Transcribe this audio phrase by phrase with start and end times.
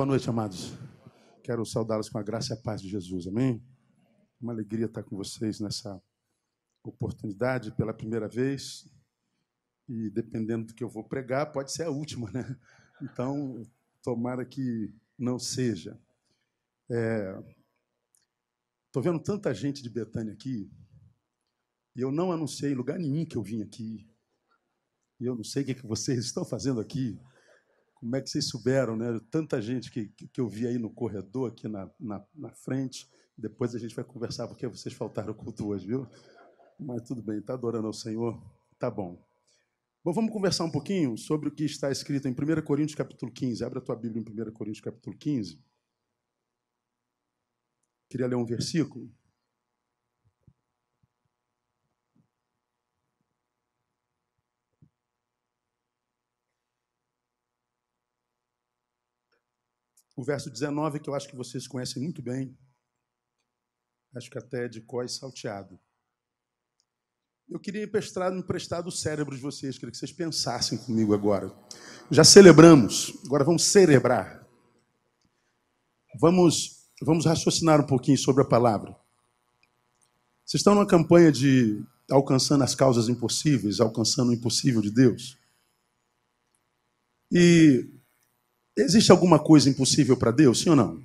[0.00, 0.72] Boa noite, amados.
[1.42, 3.26] Quero saudá-los com a graça e a paz de Jesus.
[3.26, 3.62] Amém?
[4.40, 6.02] Uma alegria estar com vocês nessa
[6.82, 8.90] oportunidade pela primeira vez.
[9.86, 12.58] E dependendo do que eu vou pregar, pode ser a última, né?
[13.02, 13.62] Então,
[14.02, 16.00] tomara que não seja.
[18.86, 19.04] Estou é...
[19.04, 20.72] vendo tanta gente de Betânia aqui,
[21.94, 24.08] e eu não anunciei em lugar nenhum que eu vim aqui.
[25.20, 27.20] E eu não sei o que, que vocês estão fazendo aqui.
[28.00, 29.20] Como é que vocês souberam, né?
[29.30, 33.06] Tanta gente que, que eu vi aí no corredor, aqui na, na, na frente.
[33.36, 36.06] Depois a gente vai conversar porque vocês faltaram o culto hoje, viu?
[36.78, 38.42] Mas tudo bem, está adorando ao Senhor?
[38.78, 39.22] Tá bom.
[40.02, 43.62] Bom, vamos conversar um pouquinho sobre o que está escrito em 1 Coríntios capítulo 15.
[43.62, 45.62] Abra a tua Bíblia em 1 Coríntios capítulo 15.
[48.08, 49.12] Queria ler um versículo.
[60.20, 62.54] O verso 19, que eu acho que vocês conhecem muito bem,
[64.14, 65.80] acho que até de cós salteado.
[67.48, 71.50] Eu queria emprestar, emprestar do cérebro de vocês, queria que vocês pensassem comigo agora.
[72.10, 74.46] Já celebramos, agora vamos celebrar.
[76.20, 78.94] Vamos, vamos raciocinar um pouquinho sobre a palavra.
[80.44, 85.38] Vocês estão numa campanha de alcançando as causas impossíveis, alcançando o impossível de Deus.
[87.32, 87.99] E
[88.82, 91.02] Existe alguma coisa impossível para Deus, sim ou não?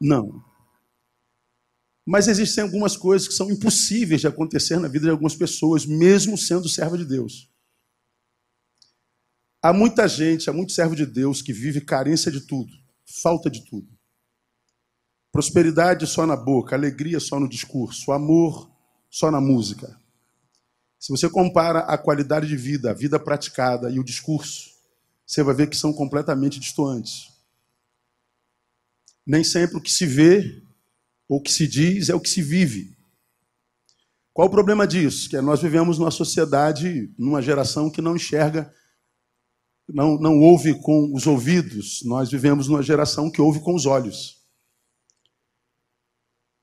[0.00, 0.44] Não.
[2.04, 6.38] Mas existem algumas coisas que são impossíveis de acontecer na vida de algumas pessoas, mesmo
[6.38, 7.50] sendo servo de Deus.
[9.60, 12.72] Há muita gente, há muito servo de Deus que vive carência de tudo,
[13.22, 13.88] falta de tudo.
[15.30, 18.70] Prosperidade só na boca, alegria só no discurso, amor
[19.10, 20.00] só na música.
[20.98, 24.77] Se você compara a qualidade de vida, a vida praticada e o discurso,
[25.28, 27.28] você vai ver que são completamente distantes.
[29.26, 30.62] Nem sempre o que se vê
[31.28, 32.96] ou o que se diz é o que se vive.
[34.32, 35.28] Qual o problema disso?
[35.28, 38.72] Que nós vivemos numa sociedade, numa geração que não enxerga,
[39.86, 44.38] não, não ouve com os ouvidos, nós vivemos numa geração que ouve com os olhos.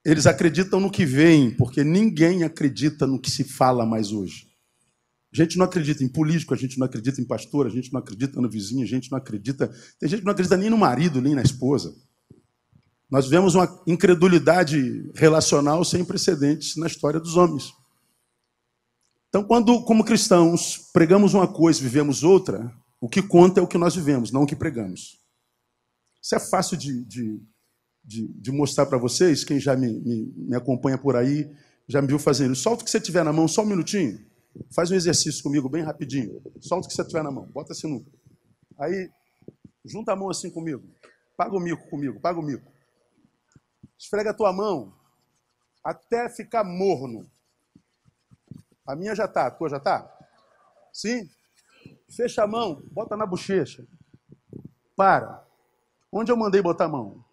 [0.03, 4.54] Eles acreditam no que veem, porque ninguém acredita no que se fala mais hoje.
[5.35, 7.99] A gente não acredita em político, a gente não acredita em pastor, a gente não
[7.99, 9.67] acredita no vizinho, a gente não acredita.
[9.99, 11.93] Tem gente que não acredita nem no marido, nem na esposa.
[13.11, 17.73] Nós vivemos uma incredulidade relacional sem precedentes na história dos homens.
[19.27, 23.67] Então, quando, como cristãos, pregamos uma coisa e vivemos outra, o que conta é o
[23.67, 25.19] que nós vivemos, não o que pregamos.
[26.23, 27.41] Isso é fácil de, de,
[28.01, 31.51] de, de mostrar para vocês, quem já me, me, me acompanha por aí,
[31.89, 32.55] já me viu fazendo.
[32.55, 34.33] Solta o que você tiver na mão, só um minutinho.
[34.73, 36.41] Faz um exercício comigo bem rapidinho.
[36.61, 37.45] Solta o que você tiver na mão.
[37.47, 38.09] Bota a sinuca.
[38.77, 39.09] Aí,
[39.83, 40.83] junta a mão assim comigo.
[41.35, 42.71] Paga o mico comigo, paga o mico.
[43.97, 44.93] Esfrega a tua mão
[45.83, 47.29] até ficar morno.
[48.87, 50.09] A minha já tá, a tua já tá?
[50.93, 51.29] Sim?
[52.09, 53.85] Fecha a mão, bota na bochecha.
[54.95, 55.45] Para.
[56.11, 57.24] Onde eu mandei botar a mão?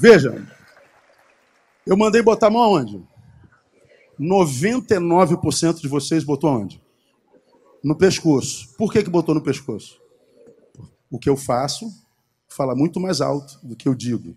[0.00, 0.46] Veja,
[1.84, 3.04] eu mandei botar a mão aonde?
[4.18, 6.80] 99% de vocês botou aonde?
[7.82, 8.68] No pescoço.
[8.76, 10.00] Por que, que botou no pescoço?
[11.10, 11.92] O que eu faço
[12.46, 14.36] fala muito mais alto do que eu digo.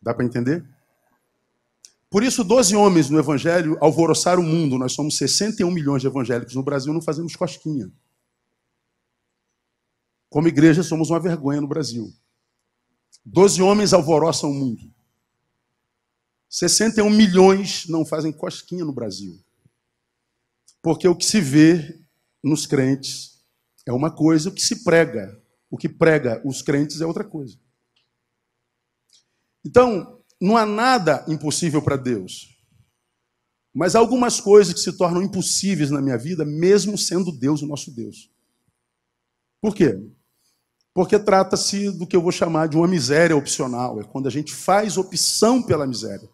[0.00, 0.64] Dá para entender?
[2.08, 4.78] Por isso, 12 homens no Evangelho alvoroçaram o mundo.
[4.78, 7.92] Nós somos 61 milhões de evangélicos no Brasil, não fazemos cosquinha.
[10.30, 12.10] Como igreja, somos uma vergonha no Brasil.
[13.24, 14.92] Doze homens alvoroçam o mundo.
[16.48, 19.38] 61 milhões não fazem cosquinha no Brasil.
[20.82, 21.98] Porque o que se vê
[22.42, 23.40] nos crentes
[23.86, 25.40] é uma coisa, o que se prega,
[25.70, 27.56] o que prega os crentes é outra coisa.
[29.64, 32.52] Então, não há nada impossível para Deus.
[33.72, 37.66] Mas há algumas coisas que se tornam impossíveis na minha vida, mesmo sendo Deus o
[37.66, 38.30] nosso Deus.
[39.60, 39.98] Por quê?
[40.94, 44.00] Porque trata-se do que eu vou chamar de uma miséria opcional.
[44.00, 46.28] É quando a gente faz opção pela miséria.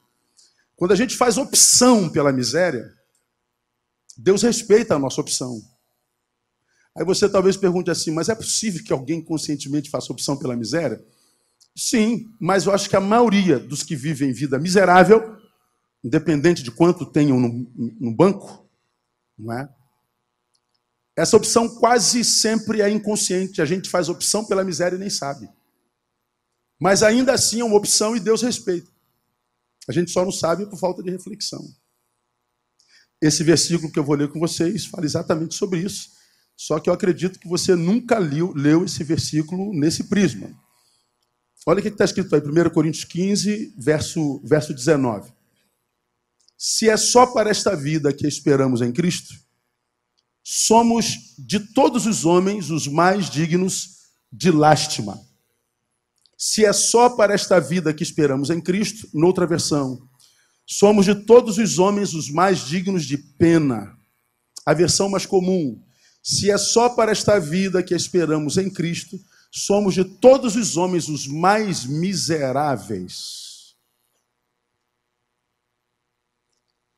[0.77, 2.93] Quando a gente faz opção pela miséria,
[4.17, 5.61] Deus respeita a nossa opção.
[6.97, 11.01] Aí você talvez pergunte assim, mas é possível que alguém conscientemente faça opção pela miséria?
[11.77, 15.37] Sim, mas eu acho que a maioria dos que vivem vida miserável,
[16.03, 17.71] independente de quanto tenham no,
[18.01, 18.69] no banco,
[19.39, 19.69] não é?
[21.19, 23.61] Essa opção quase sempre é inconsciente.
[23.61, 25.51] A gente faz opção pela miséria e nem sabe.
[26.81, 28.89] Mas ainda assim é uma opção e Deus respeita.
[29.89, 31.61] A gente só não sabe por falta de reflexão.
[33.21, 36.11] esse versículo que eu vou ler com vocês fala exatamente sobre isso.
[36.57, 40.49] Só que eu acredito que você nunca leu, leu esse versículo nesse prisma.
[41.67, 45.33] Olha o que está escrito aí, 1 Coríntios 15, verso, verso 19.
[46.57, 49.48] Se é só para esta vida que esperamos em Cristo,
[50.51, 53.99] somos de todos os homens os mais dignos
[54.33, 55.21] de lástima.
[56.39, 60.09] Se é só para esta vida que esperamos em Cristo, noutra versão,
[60.65, 63.95] somos de todos os homens os mais dignos de pena.
[64.65, 65.85] A versão mais comum,
[66.23, 69.21] se é só para esta vida que esperamos em Cristo,
[69.53, 73.77] somos de todos os homens os mais miseráveis.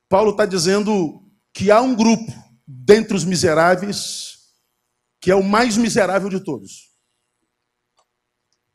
[0.08, 1.20] Paulo está dizendo
[1.52, 4.38] que há um grupo dentre os miseráveis
[5.20, 6.90] que é o mais miserável de todos.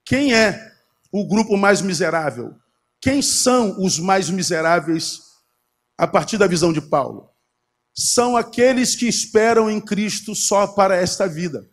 [0.05, 0.73] Quem é
[1.11, 2.53] o grupo mais miserável?
[3.01, 5.21] Quem são os mais miseráveis
[5.97, 7.31] a partir da visão de Paulo?
[7.97, 11.67] São aqueles que esperam em Cristo só para esta vida.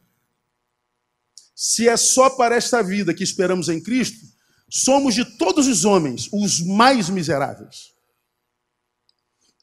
[1.55, 4.25] Se é só para esta vida que esperamos em Cristo,
[4.71, 7.93] somos de todos os homens os mais miseráveis.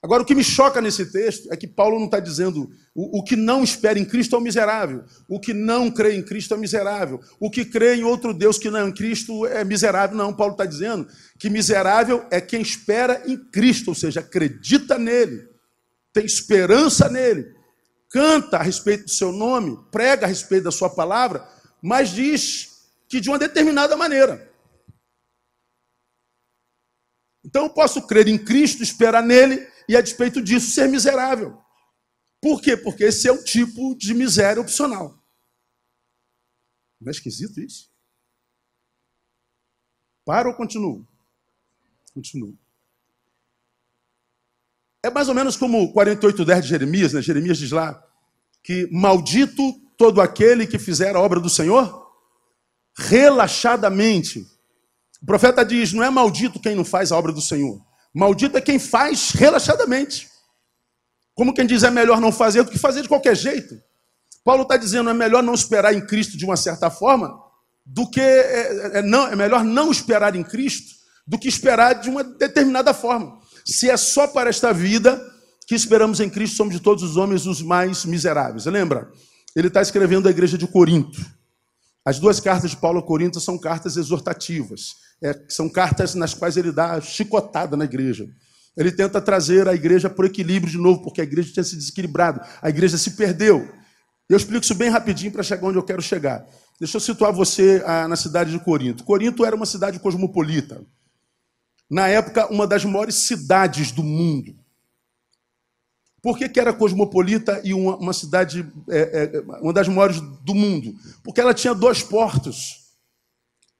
[0.01, 3.23] Agora, o que me choca nesse texto é que Paulo não está dizendo o, o,
[3.23, 6.57] que não espera em Cristo é o miserável, o que não crê em Cristo é
[6.57, 10.15] miserável, o que crê em outro Deus que não é em Cristo é miserável.
[10.15, 11.05] Não, Paulo está dizendo
[11.37, 15.49] que miserável é quem espera em Cristo, ou seja, acredita nele,
[16.13, 17.53] tem esperança nele,
[18.09, 21.45] canta a respeito do seu nome, prega a respeito da sua palavra,
[21.81, 24.49] mas diz que de uma determinada maneira.
[27.43, 31.59] Então eu posso crer em Cristo, esperar nele e a despeito disso ser miserável.
[32.39, 32.77] Por quê?
[32.77, 35.19] Porque esse é o tipo de miséria opcional.
[37.01, 37.89] Não é esquisito isso?
[40.23, 41.07] Para ou continuo?
[42.13, 42.55] Continuo.
[45.03, 47.21] É mais ou menos como 48,10 de Jeremias, né?
[47.23, 47.99] Jeremias diz lá
[48.61, 52.13] que maldito todo aquele que fizer a obra do Senhor
[52.95, 54.45] relaxadamente.
[55.19, 57.88] O profeta diz: não é maldito quem não faz a obra do Senhor.
[58.13, 60.27] Maldito é quem faz relaxadamente.
[61.33, 63.75] Como quem diz, é melhor não fazer do que fazer de qualquer jeito.
[64.43, 67.33] Paulo está dizendo, é melhor não esperar em Cristo de uma certa forma,
[67.85, 70.95] do que é, é, não, é melhor não esperar em Cristo
[71.25, 73.39] do que esperar de uma determinada forma.
[73.65, 75.21] Se é só para esta vida
[75.67, 78.65] que esperamos em Cristo, somos de todos os homens os mais miseráveis.
[78.65, 79.11] Lembra?
[79.55, 81.19] Ele está escrevendo à igreja de Corinto.
[82.03, 84.95] As duas cartas de Paulo a Corinto são cartas exortativas.
[85.21, 88.27] É, são cartas nas quais ele dá chicotada na igreja.
[88.77, 91.75] Ele tenta trazer a igreja para o equilíbrio de novo, porque a igreja tinha se
[91.75, 93.69] desequilibrado, a igreja se perdeu.
[94.29, 96.45] Eu explico isso bem rapidinho para chegar onde eu quero chegar.
[96.79, 99.03] Deixa eu situar você ah, na cidade de Corinto.
[99.03, 100.85] Corinto era uma cidade cosmopolita.
[101.89, 104.55] Na época, uma das maiores cidades do mundo.
[106.21, 108.99] Por que, que era cosmopolita e uma, uma cidade, é,
[109.35, 110.93] é, uma das maiores do mundo?
[111.23, 112.88] Porque ela tinha dois portos.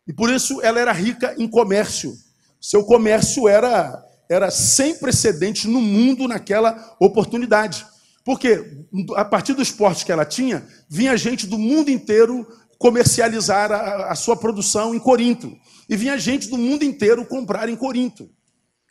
[0.10, 2.18] E por isso ela era rica em comércio.
[2.60, 7.86] Seu comércio era, era sem precedentes no mundo naquela oportunidade.
[8.26, 8.86] Porque
[9.16, 12.48] a partir dos portos que ela tinha, vinha gente do mundo inteiro
[12.80, 15.56] comercializar a, a sua produção em Corinto.
[15.88, 18.28] E vinha gente do mundo inteiro comprar em Corinto.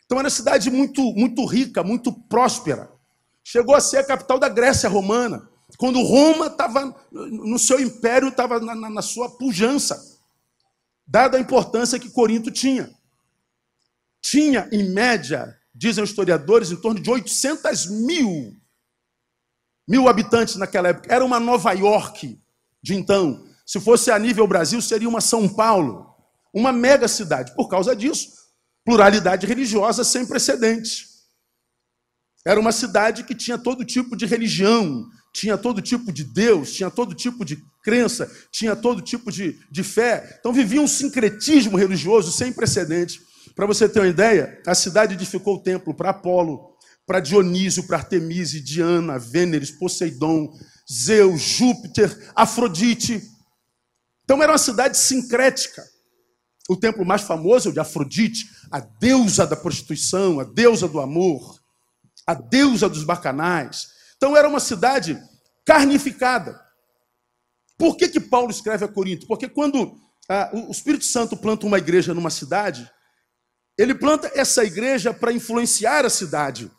[0.05, 2.89] Então era uma cidade muito, muito rica, muito próspera.
[3.43, 5.49] Chegou a ser a capital da Grécia romana.
[5.77, 10.08] Quando Roma estava no seu império, estava na, na, na sua pujança
[11.09, 12.89] dada a importância que Corinto tinha.
[14.21, 18.55] Tinha, em média, dizem os historiadores, em torno de 800 mil,
[19.87, 21.11] mil habitantes naquela época.
[21.11, 22.39] Era uma Nova York
[22.81, 23.43] de então.
[23.65, 26.05] Se fosse a nível Brasil, seria uma São Paulo,
[26.53, 27.55] uma mega cidade.
[27.55, 28.29] Por causa disso,
[28.85, 31.07] pluralidade religiosa sem precedentes.
[32.45, 36.89] Era uma cidade que tinha todo tipo de religião, tinha todo tipo de Deus, tinha
[36.89, 37.57] todo tipo de
[37.89, 40.37] crença, tinha todo tipo de, de fé.
[40.39, 43.19] Então vivia um sincretismo religioso sem precedente.
[43.55, 47.97] Para você ter uma ideia, a cidade edificou o templo para Apolo, para Dionísio, para
[47.97, 50.55] Artemise, Diana, Vêneres, Poseidon,
[50.87, 53.23] Zeus, Júpiter, Afrodite.
[54.23, 55.83] Então era uma cidade sincrética.
[56.69, 60.99] O templo mais famoso é o de Afrodite, a deusa da prostituição, a deusa do
[60.99, 61.59] amor,
[62.27, 63.87] a deusa dos bacanais.
[64.15, 65.19] Então era uma cidade
[65.65, 66.68] carnificada.
[67.79, 69.25] Por que, que Paulo escreve a Corinto?
[69.25, 69.97] Porque quando
[70.29, 72.91] ah, o Espírito Santo planta uma igreja numa cidade,
[73.77, 76.69] ele planta essa igreja para influenciar a cidade.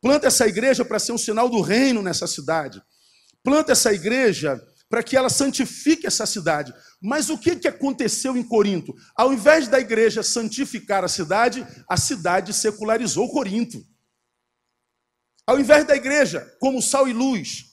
[0.00, 2.80] Planta essa igreja para ser um sinal do reino nessa cidade.
[3.42, 6.72] Planta essa igreja para que ela santifique essa cidade.
[7.02, 8.94] Mas o que, que aconteceu em Corinto?
[9.16, 13.84] Ao invés da igreja santificar a cidade, a cidade secularizou Corinto.
[15.44, 17.64] Ao invés da igreja, como sal e luz,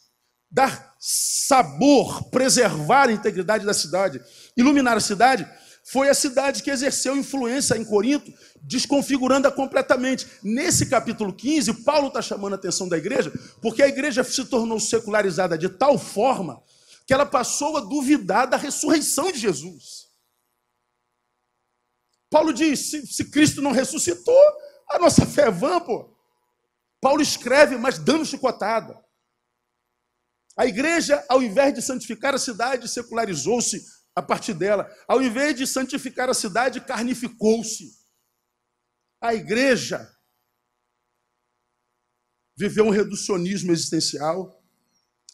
[0.49, 4.21] dar sabor, preservar a integridade da cidade,
[4.55, 5.45] iluminar a cidade,
[5.83, 10.25] foi a cidade que exerceu influência em Corinto, desconfigurando-a completamente.
[10.41, 14.79] Nesse capítulo 15, Paulo está chamando a atenção da igreja, porque a igreja se tornou
[14.79, 16.63] secularizada de tal forma
[17.05, 20.07] que ela passou a duvidar da ressurreição de Jesus.
[22.29, 24.41] Paulo diz: se, se Cristo não ressuscitou,
[24.89, 26.15] a nossa fé é vã, pô.
[27.01, 29.03] Paulo escreve, mas dando chicotada.
[30.55, 33.83] A igreja, ao invés de santificar a cidade, secularizou-se
[34.15, 34.89] a partir dela.
[35.07, 37.97] Ao invés de santificar a cidade, carnificou-se.
[39.19, 40.13] A igreja
[42.55, 44.63] viveu um reducionismo existencial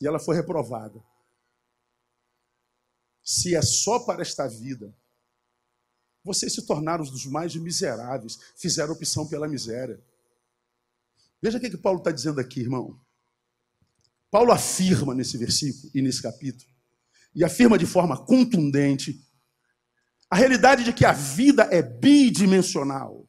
[0.02, 1.04] e ela foi reprovada.
[3.24, 4.96] Se é só para esta vida,
[6.24, 10.02] vocês se tornaram os dos mais miseráveis, fizeram opção pela miséria.
[11.42, 13.00] Veja o que, que Paulo está dizendo aqui, irmão.
[14.32, 16.70] Paulo afirma nesse versículo e nesse capítulo,
[17.36, 19.20] e afirma de forma contundente,
[20.30, 23.28] a realidade de que a vida é bidimensional.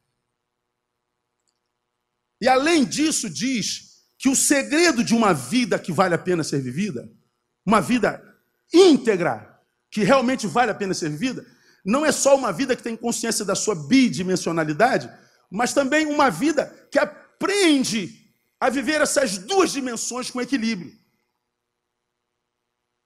[2.39, 6.61] E além disso, diz que o segredo de uma vida que vale a pena ser
[6.61, 7.11] vivida,
[7.65, 8.21] uma vida
[8.73, 11.45] íntegra, que realmente vale a pena ser vivida,
[11.83, 15.09] não é só uma vida que tem consciência da sua bidimensionalidade,
[15.49, 18.20] mas também uma vida que aprende
[18.61, 20.95] a viver essas duas dimensões com equilíbrio.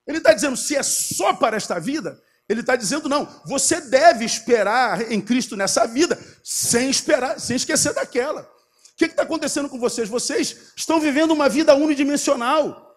[0.05, 4.25] Ele está dizendo, se é só para esta vida, ele está dizendo, não, você deve
[4.25, 8.41] esperar em Cristo nessa vida, sem esperar, sem esquecer daquela.
[8.41, 10.09] O que está acontecendo com vocês?
[10.09, 12.93] Vocês estão vivendo uma vida unidimensional.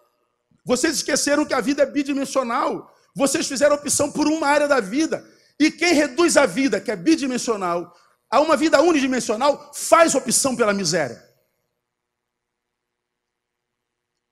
[0.65, 2.93] Vocês esqueceram que a vida é bidimensional.
[3.15, 5.25] Vocês fizeram opção por uma área da vida.
[5.57, 7.95] E quem reduz a vida, que é bidimensional,
[8.29, 11.28] a uma vida unidimensional, faz opção pela miséria.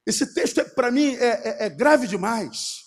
[0.07, 2.85] Esse texto, é, para mim, é, é, é, grave demais.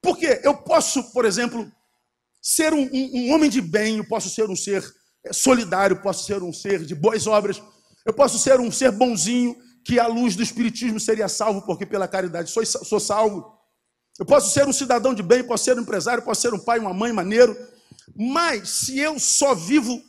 [0.00, 1.70] Porque eu posso, por exemplo,
[2.40, 4.82] ser um, um, um, homem de bem, eu posso ser um ser
[5.22, 7.62] é, solidário, posso ser um ser de boas obras,
[8.06, 9.54] eu posso ser um ser bonzinho,
[9.84, 13.54] que à luz do Espiritismo seria salvo, porque pela caridade sou, sou salvo.
[14.18, 16.78] Eu posso ser um cidadão de bem, posso ser um empresário, posso ser um pai,
[16.78, 17.54] uma mãe maneiro,
[18.16, 20.02] mas se eu só vivo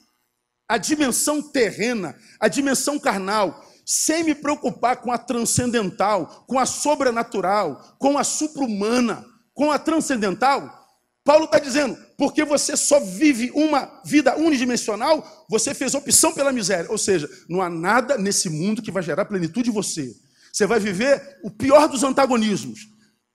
[0.65, 7.95] a dimensão terrena, a dimensão carnal, sem me preocupar com a transcendental, com a sobrenatural,
[7.99, 10.85] com a supra-humana, com a transcendental,
[11.25, 16.89] Paulo está dizendo, porque você só vive uma vida unidimensional, você fez opção pela miséria.
[16.91, 20.15] Ou seja, não há nada nesse mundo que vai gerar plenitude em você.
[20.53, 22.81] Você vai viver o pior dos antagonismos.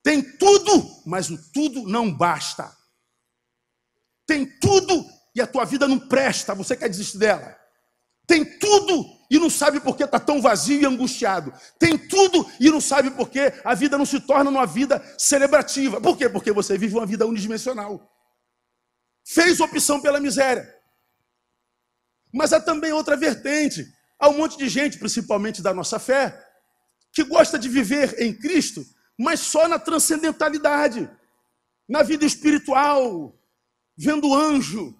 [0.01, 2.71] Tem tudo, mas o tudo não basta.
[4.25, 5.05] Tem tudo
[5.35, 7.57] e a tua vida não presta, você quer desistir dela.
[8.25, 11.53] Tem tudo e não sabe por que está tão vazio e angustiado.
[11.79, 16.01] Tem tudo e não sabe por que a vida não se torna uma vida celebrativa.
[16.01, 16.27] Por quê?
[16.27, 18.11] Porque você vive uma vida unidimensional.
[19.25, 20.69] Fez opção pela miséria.
[22.33, 23.87] Mas há também outra vertente.
[24.19, 26.37] Há um monte de gente, principalmente da nossa fé,
[27.13, 28.85] que gosta de viver em Cristo,
[29.17, 31.09] mas só na transcendentalidade,
[31.87, 33.33] na vida espiritual,
[33.97, 34.93] vendo anjo,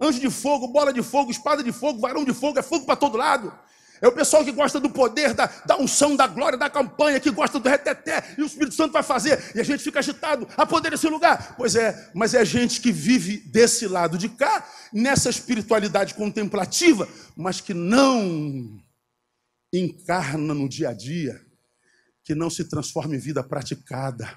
[0.00, 2.96] anjo de fogo, bola de fogo, espada de fogo, varão de fogo, é fogo para
[2.96, 3.56] todo lado.
[4.00, 7.30] É o pessoal que gosta do poder, da, da unção, da glória, da campanha, que
[7.30, 10.66] gosta do reteté, e o Espírito Santo vai fazer, e a gente fica agitado, a
[10.66, 11.54] poder esse lugar.
[11.56, 17.60] Pois é, mas é gente que vive desse lado de cá, nessa espiritualidade contemplativa, mas
[17.60, 18.80] que não
[19.72, 21.46] encarna no dia a dia
[22.26, 24.36] que não se transforma em vida praticada.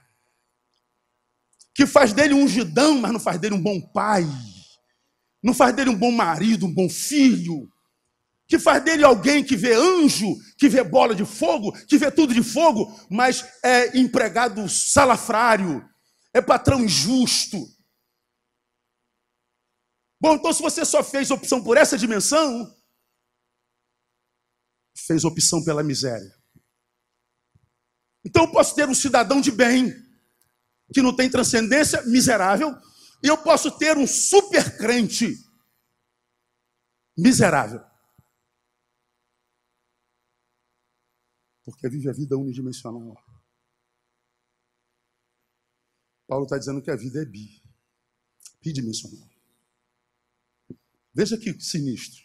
[1.74, 4.28] Que faz dele um ungidão, mas não faz dele um bom pai.
[5.42, 7.68] Não faz dele um bom marido, um bom filho.
[8.50, 12.34] Que faz dele alguém que vê anjo, que vê bola de fogo, que vê tudo
[12.34, 15.88] de fogo, mas é empregado salafrário,
[16.34, 17.60] é patrão injusto.
[20.20, 22.76] Bom, então se você só fez opção por essa dimensão,
[24.98, 26.36] fez opção pela miséria.
[28.26, 29.94] Então eu posso ter um cidadão de bem,
[30.92, 32.76] que não tem transcendência, miserável,
[33.24, 35.38] e eu posso ter um super crente,
[37.16, 37.89] miserável.
[41.70, 43.16] Porque vive a vida unidimensional.
[46.28, 47.62] Paulo está dizendo que a vida é bi,
[48.62, 49.28] bidimensional.
[51.14, 52.24] Veja que sinistro.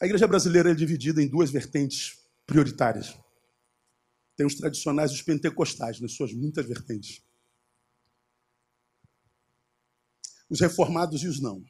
[0.00, 3.18] A igreja brasileira é dividida em duas vertentes prioritárias.
[4.36, 7.22] Tem os tradicionais e os pentecostais, nas suas muitas vertentes.
[10.50, 11.64] Os reformados e os não.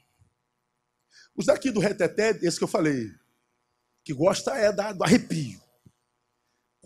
[1.37, 3.15] Os daqui do reteté, esse que eu falei,
[4.07, 5.61] que gosta é da, do arrepio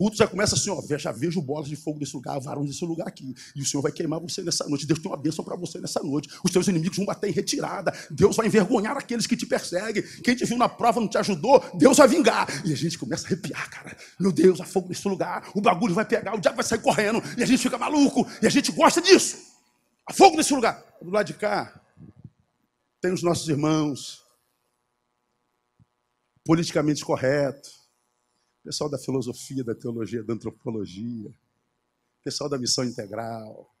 [0.01, 3.07] culto já começa assim, ó, já vejo bolas de fogo desse lugar, varões desse lugar
[3.07, 3.35] aqui.
[3.55, 4.87] E o Senhor vai queimar você nessa noite.
[4.87, 6.27] Deus tem uma bênção para você nessa noite.
[6.43, 7.93] Os teus inimigos vão bater em retirada.
[8.09, 10.01] Deus vai envergonhar aqueles que te perseguem.
[10.23, 12.47] Quem te viu na prova não te ajudou, Deus vai vingar.
[12.65, 13.95] E a gente começa a arrepiar, cara.
[14.19, 15.51] Meu Deus, há fogo nesse lugar.
[15.53, 17.21] O bagulho vai pegar, o diabo vai sair correndo.
[17.37, 18.27] E a gente fica maluco.
[18.41, 19.37] E a gente gosta disso.
[20.07, 20.83] Há fogo nesse lugar.
[20.99, 21.79] Do lado de cá,
[22.99, 24.20] tem os nossos irmãos
[26.43, 27.81] politicamente corretos
[28.63, 31.33] pessoal da filosofia, da teologia, da antropologia,
[32.23, 33.73] pessoal da missão integral,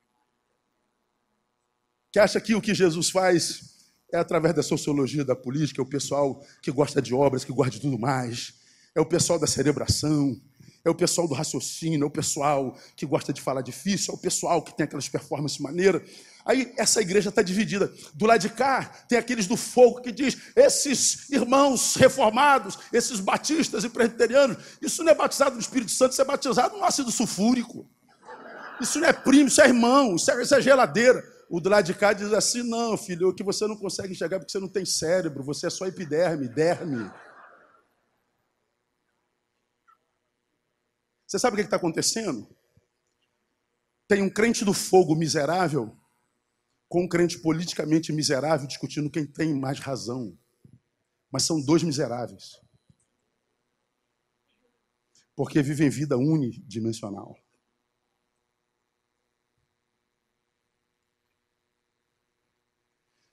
[2.11, 5.87] que acha que o que Jesus faz é através da sociologia, da política, é o
[5.87, 8.53] pessoal que gosta de obras, que gosta de tudo mais,
[8.93, 10.41] é o pessoal da cerebração,
[10.83, 14.19] é o pessoal do raciocínio, é o pessoal que gosta de falar difícil, é o
[14.19, 16.01] pessoal que tem aquelas performances maneiras.
[16.45, 17.91] Aí essa igreja está dividida.
[18.13, 23.83] Do lado de cá tem aqueles do fogo que diz: esses irmãos reformados, esses batistas
[23.83, 27.89] e presbiterianos, isso não é batizado no Espírito Santo, isso é batizado no ácido sulfúrico.
[28.79, 31.23] Isso não é primo, isso é irmão, isso é, isso é geladeira.
[31.47, 34.39] O do lado de cá diz assim: não, filho, o que você não consegue enxergar
[34.39, 37.11] porque você não tem cérebro, você é só epiderme, derme.
[41.27, 42.47] Você sabe o que está acontecendo?
[44.07, 45.95] Tem um crente do fogo miserável
[46.91, 50.37] com um crente politicamente miserável discutindo quem tem mais razão.
[51.31, 52.59] Mas são dois miseráveis.
[55.33, 57.33] Porque vivem vida unidimensional.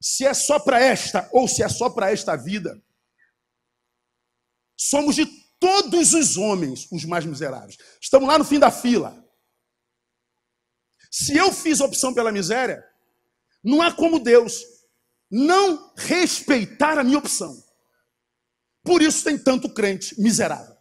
[0.01, 2.81] Se é só para esta ou se é só para esta vida,
[4.77, 5.27] somos de
[5.59, 7.77] todos os homens os mais miseráveis.
[8.01, 9.29] Estamos lá no fim da fila.
[11.11, 12.89] Se eu fiz opção pela miséria,
[13.63, 14.65] não há como Deus
[15.31, 17.63] não respeitar a minha opção.
[18.83, 20.77] Por isso tem tanto crente miserável.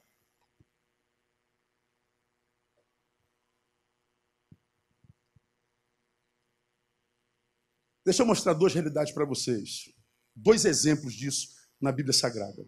[8.06, 9.94] Deixa eu mostrar duas realidades para vocês.
[10.34, 11.50] Dois exemplos disso
[11.82, 12.66] na Bíblia Sagrada.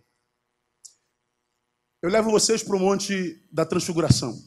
[2.01, 4.37] Eu levo vocês para o Monte da Transfiguração.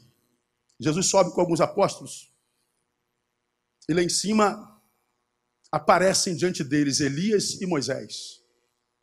[0.79, 2.31] Jesus sobe com alguns apóstolos.
[3.89, 4.72] E lá em cima
[5.73, 8.43] aparecem diante deles Elias e Moisés.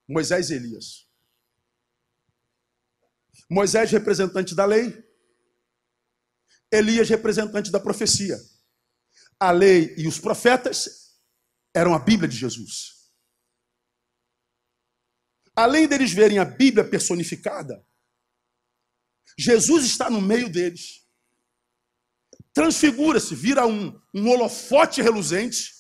[0.08, 1.10] Moisés e Elias.
[3.50, 5.04] Moisés, representante da lei,
[6.72, 8.38] Elias, representante da profecia.
[9.40, 11.20] A lei e os profetas
[11.74, 13.12] eram a Bíblia de Jesus.
[15.56, 17.84] Além deles verem a Bíblia personificada,
[19.38, 21.08] Jesus está no meio deles.
[22.54, 25.79] Transfigura-se, vira um, um holofote reluzente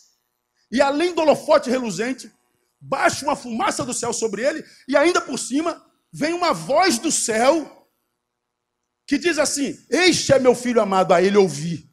[0.72, 2.32] e além do holofote reluzente,
[2.80, 7.12] baixa uma fumaça do céu sobre ele, e ainda por cima vem uma voz do
[7.12, 7.88] céu
[9.08, 11.90] que diz assim: Este é meu filho amado, a ele ouvi.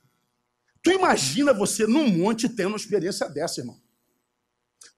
[0.83, 3.81] Tu imagina você num monte tendo uma experiência dessa, irmão.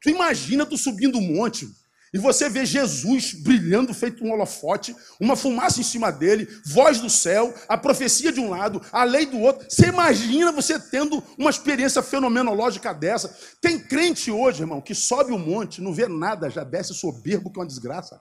[0.03, 1.67] Tu imagina tu subindo um monte,
[2.13, 7.11] e você vê Jesus brilhando, feito um holofote, uma fumaça em cima dele, voz do
[7.11, 9.67] céu, a profecia de um lado, a lei do outro.
[9.69, 13.37] Você imagina você tendo uma experiência fenomenológica dessa?
[13.61, 17.59] Tem crente hoje, irmão, que sobe um monte, não vê nada, já desce soberbo, que
[17.59, 18.21] é uma desgraça.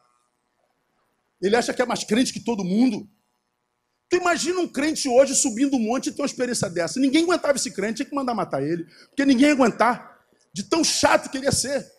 [1.42, 3.08] Ele acha que é mais crente que todo mundo.
[4.10, 7.00] Tu imagina um crente hoje subindo um monte e ter uma experiência dessa.
[7.00, 10.18] Ninguém aguentava esse crente, tinha que mandar matar ele, porque ninguém ia aguentar,
[10.54, 11.97] de tão chato que ele ia ser.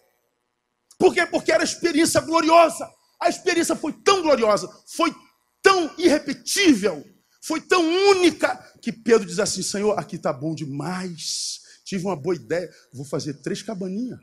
[0.98, 1.24] Por quê?
[1.26, 2.90] Porque era experiência gloriosa.
[3.20, 5.14] A experiência foi tão gloriosa, foi
[5.62, 7.04] tão irrepetível,
[7.42, 11.60] foi tão única, que Pedro diz assim: Senhor, aqui está bom demais.
[11.84, 14.18] Tive uma boa ideia, vou fazer três cabaninhas.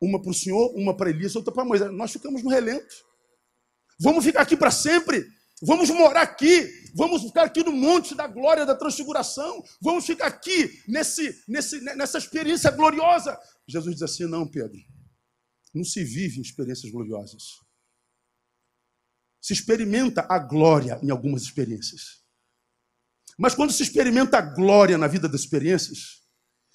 [0.00, 1.90] Uma para o Senhor, uma para Elias, outra para Moisés.
[1.92, 2.94] Nós ficamos no relento.
[3.98, 5.24] Vamos ficar aqui para sempre.
[5.62, 6.70] Vamos morar aqui.
[6.94, 9.64] Vamos ficar aqui no monte da glória da transfiguração.
[9.80, 13.38] Vamos ficar aqui nesse, nesse, nessa experiência gloriosa.
[13.66, 14.78] Jesus diz assim: Não, Pedro
[15.74, 17.42] não se vive em experiências gloriosas.
[19.40, 22.24] Se experimenta a glória em algumas experiências.
[23.38, 26.22] Mas quando se experimenta a glória na vida das experiências,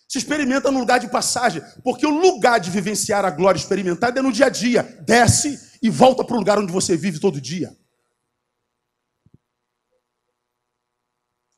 [0.07, 4.21] se experimenta no lugar de passagem, porque o lugar de vivenciar a glória experimentada é
[4.21, 4.83] no dia a dia.
[5.05, 7.75] Desce e volta para o lugar onde você vive todo dia.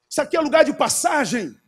[0.10, 1.60] Isso aqui é lugar de passagem.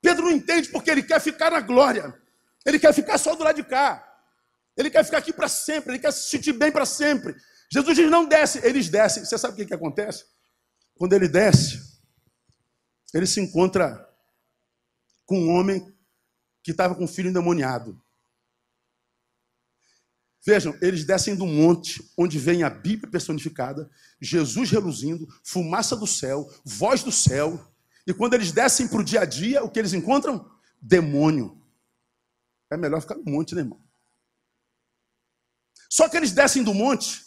[0.00, 2.18] Pedro não entende porque ele quer ficar na glória.
[2.64, 4.05] Ele quer ficar só do lado de cá.
[4.76, 7.34] Ele quer ficar aqui para sempre, ele quer se sentir bem para sempre.
[7.70, 9.24] Jesus diz: não desce, eles descem.
[9.24, 10.24] Você sabe o que, que acontece?
[10.94, 11.80] Quando ele desce,
[13.12, 14.06] ele se encontra
[15.24, 15.94] com um homem
[16.62, 18.00] que estava com um filho endemoniado.
[20.44, 26.48] Vejam, eles descem do monte onde vem a Bíblia personificada, Jesus reluzindo, fumaça do céu,
[26.64, 27.72] voz do céu.
[28.06, 30.48] E quando eles descem para o dia a dia, o que eles encontram?
[30.80, 31.60] Demônio.
[32.70, 33.85] É melhor ficar no monte, né, irmão?
[35.90, 37.24] Só que eles descem do monte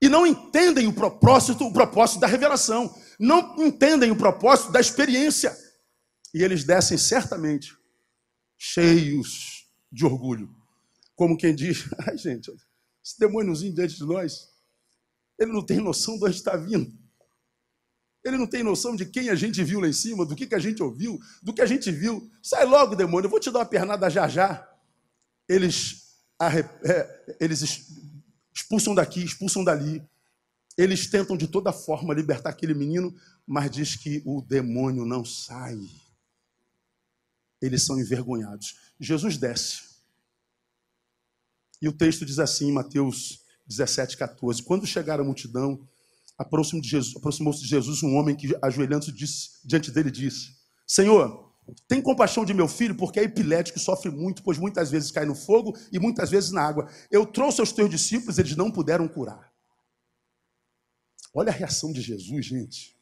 [0.00, 5.56] e não entendem o propósito, o propósito da revelação, não entendem o propósito da experiência.
[6.32, 7.76] E eles descem certamente
[8.56, 10.54] cheios de orgulho.
[11.16, 12.52] Como quem diz, ai gente,
[13.04, 14.48] esse demôniozinho diante de nós,
[15.38, 16.92] ele não tem noção de onde está vindo.
[18.24, 20.54] Ele não tem noção de quem a gente viu lá em cima, do que, que
[20.54, 22.30] a gente ouviu, do que a gente viu.
[22.42, 24.68] Sai logo, demônio, eu vou te dar uma pernada já já.
[25.48, 25.97] Eles,
[27.40, 27.62] eles
[28.54, 30.02] expulsam daqui, expulsam dali.
[30.76, 33.12] Eles tentam de toda forma libertar aquele menino,
[33.46, 35.78] mas diz que o demônio não sai.
[37.60, 38.76] Eles são envergonhados.
[39.00, 39.88] Jesus desce.
[41.82, 45.84] E o texto diz assim, em Mateus 17, 14: Quando chegaram a multidão,
[46.36, 49.12] aproximou-se de Jesus um homem que, ajoelhando-se
[49.64, 51.47] diante dele, disse: Senhor,
[51.86, 55.34] tem compaixão de meu filho, porque é epilético sofre muito, pois muitas vezes cai no
[55.34, 56.88] fogo e muitas vezes na água.
[57.10, 59.52] Eu trouxe aos teus discípulos, eles não puderam curar.
[61.34, 62.96] Olha a reação de Jesus, gente.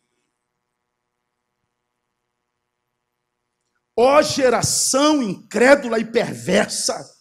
[3.98, 7.14] Ó geração incrédula e perversa,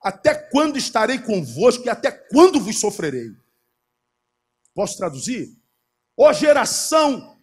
[0.00, 3.34] até quando estarei convosco e até quando vos sofrerei?
[4.72, 5.56] Posso traduzir?
[6.16, 7.40] Ó geração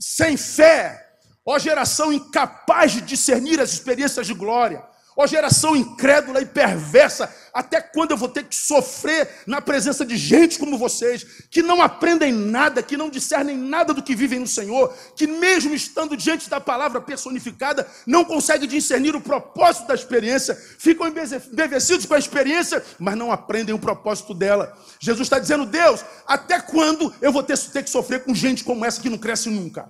[0.00, 1.03] sem fé,
[1.44, 4.82] ó geração incapaz de discernir as experiências de glória,
[5.16, 10.16] Ó geração incrédula e perversa, até quando eu vou ter que sofrer na presença de
[10.16, 14.46] gente como vocês, que não aprendem nada, que não discernem nada do que vivem no
[14.46, 20.56] Senhor, que mesmo estando diante da palavra personificada, não conseguem discernir o propósito da experiência,
[20.56, 24.76] ficam embevecidos com a experiência, mas não aprendem o propósito dela.
[24.98, 28.84] Jesus está dizendo, Deus, até quando eu vou ter, ter que sofrer com gente como
[28.84, 29.88] essa que não cresce nunca?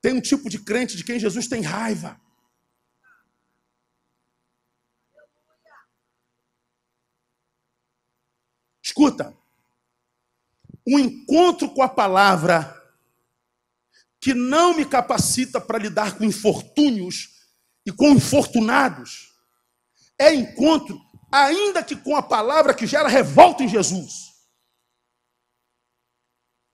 [0.00, 2.20] Tem um tipo de crente de quem Jesus tem raiva.
[8.82, 9.36] Escuta,
[10.86, 12.76] um encontro com a palavra
[14.20, 17.48] que não me capacita para lidar com infortúnios
[17.86, 19.30] e com infortunados
[20.18, 21.00] é encontro,
[21.32, 24.30] ainda que com a palavra que gera revolta em Jesus.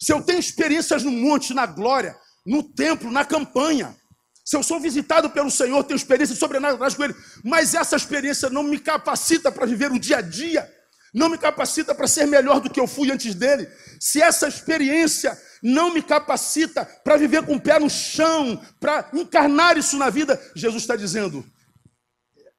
[0.01, 3.95] Se eu tenho experiências no monte, na glória, no templo, na campanha.
[4.45, 8.63] Se eu sou visitado pelo Senhor, tenho experiência sobrenatural com Ele, mas essa experiência não
[8.63, 10.73] me capacita para viver o dia a dia,
[11.13, 13.69] não me capacita para ser melhor do que eu fui antes dele.
[13.99, 19.77] Se essa experiência não me capacita para viver com o pé no chão, para encarnar
[19.77, 21.45] isso na vida, Jesus está dizendo: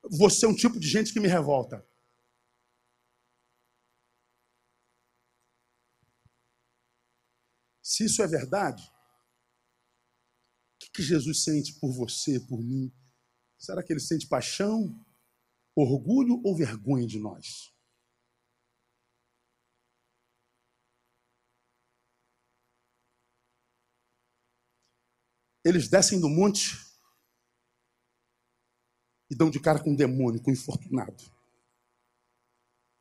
[0.09, 1.85] você é um tipo de gente que me revolta.
[7.81, 8.83] Se isso é verdade,
[10.97, 12.91] que Jesus sente por você, por mim?
[13.55, 14.99] Será que ele sente paixão,
[15.75, 17.71] orgulho ou vergonha de nós?
[25.63, 26.75] Eles descem do monte
[29.29, 31.23] e dão de cara com o demônio, com o infortunado,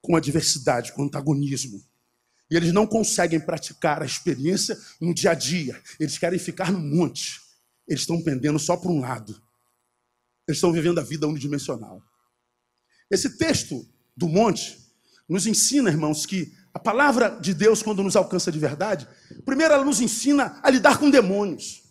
[0.02, 1.82] com adversidade, com antagonismo.
[2.50, 5.82] E eles não conseguem praticar a experiência no dia a dia.
[5.98, 7.45] Eles querem ficar no monte
[7.86, 9.32] eles estão pendendo só para um lado.
[10.46, 12.02] Eles estão vivendo a vida unidimensional.
[13.10, 14.78] Esse texto do monte
[15.28, 19.08] nos ensina, irmãos, que a palavra de Deus, quando nos alcança de verdade,
[19.44, 21.82] primeiro ela nos ensina a lidar com demônios.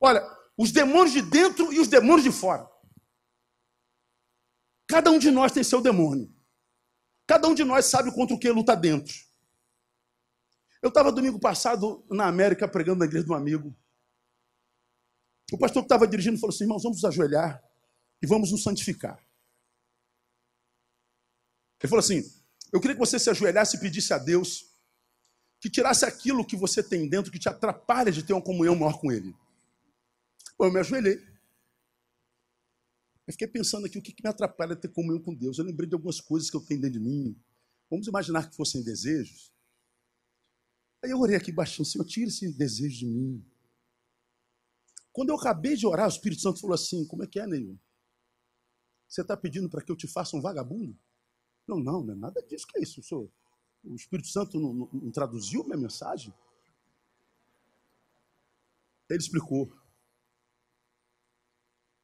[0.00, 0.22] Olha,
[0.56, 2.66] os demônios de dentro e os demônios de fora.
[4.86, 6.32] Cada um de nós tem seu demônio.
[7.26, 9.12] Cada um de nós sabe contra o que luta dentro.
[10.82, 13.74] Eu estava domingo passado na América pregando na igreja de um amigo.
[15.52, 17.62] O pastor que estava dirigindo falou assim: irmãos, vamos nos ajoelhar
[18.22, 19.18] e vamos nos santificar.
[21.80, 22.22] Ele falou assim:
[22.72, 24.66] eu queria que você se ajoelhasse e pedisse a Deus
[25.60, 29.00] que tirasse aquilo que você tem dentro que te atrapalha de ter uma comunhão maior
[29.00, 29.34] com Ele.
[30.58, 31.16] Eu me ajoelhei.
[33.26, 35.58] Eu fiquei pensando aqui o que, me atrapalha ter comunhão com Deus.
[35.58, 37.36] Eu lembrei de algumas coisas que eu tenho dentro de mim.
[37.90, 39.52] Vamos imaginar que fossem desejos.
[41.06, 43.46] Aí eu orei aqui baixinho, Senhor, tira esse desejo de mim.
[45.12, 47.78] Quando eu acabei de orar, o Espírito Santo falou assim: Como é que é, Neil?
[49.06, 50.98] Você está pedindo para que eu te faça um vagabundo?
[51.64, 53.00] Não, não, não é nada disso que é isso.
[53.04, 53.30] Senhor.
[53.84, 56.34] O Espírito Santo não, não, não traduziu minha mensagem?
[59.08, 59.72] Ele explicou.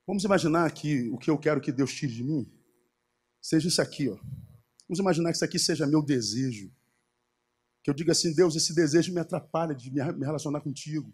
[0.07, 2.49] Vamos imaginar que o que eu quero que Deus tire de mim
[3.41, 4.17] seja isso aqui, ó.
[4.87, 6.73] Vamos imaginar que isso aqui seja meu desejo.
[7.83, 11.13] Que eu diga assim, Deus, esse desejo me atrapalha de me relacionar contigo.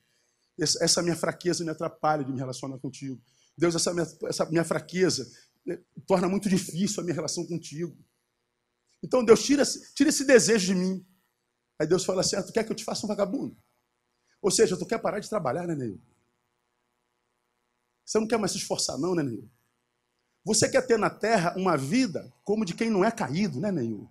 [0.58, 3.20] Essa minha fraqueza me atrapalha de me relacionar contigo.
[3.56, 5.28] Deus, essa minha, essa minha fraqueza
[5.64, 7.96] né, torna muito difícil a minha relação contigo.
[9.02, 9.62] Então, Deus, tira,
[9.94, 11.06] tira esse desejo de mim.
[11.78, 13.56] Aí Deus fala assim: ah, tu quer que eu te faça um vagabundo?
[14.42, 16.00] Ou seja, tu quer parar de trabalhar, né, Neil?
[18.04, 19.48] Você não quer mais se esforçar, não, né, Neil?
[20.44, 24.08] Você quer ter na terra uma vida como de quem não é caído, né, Neil?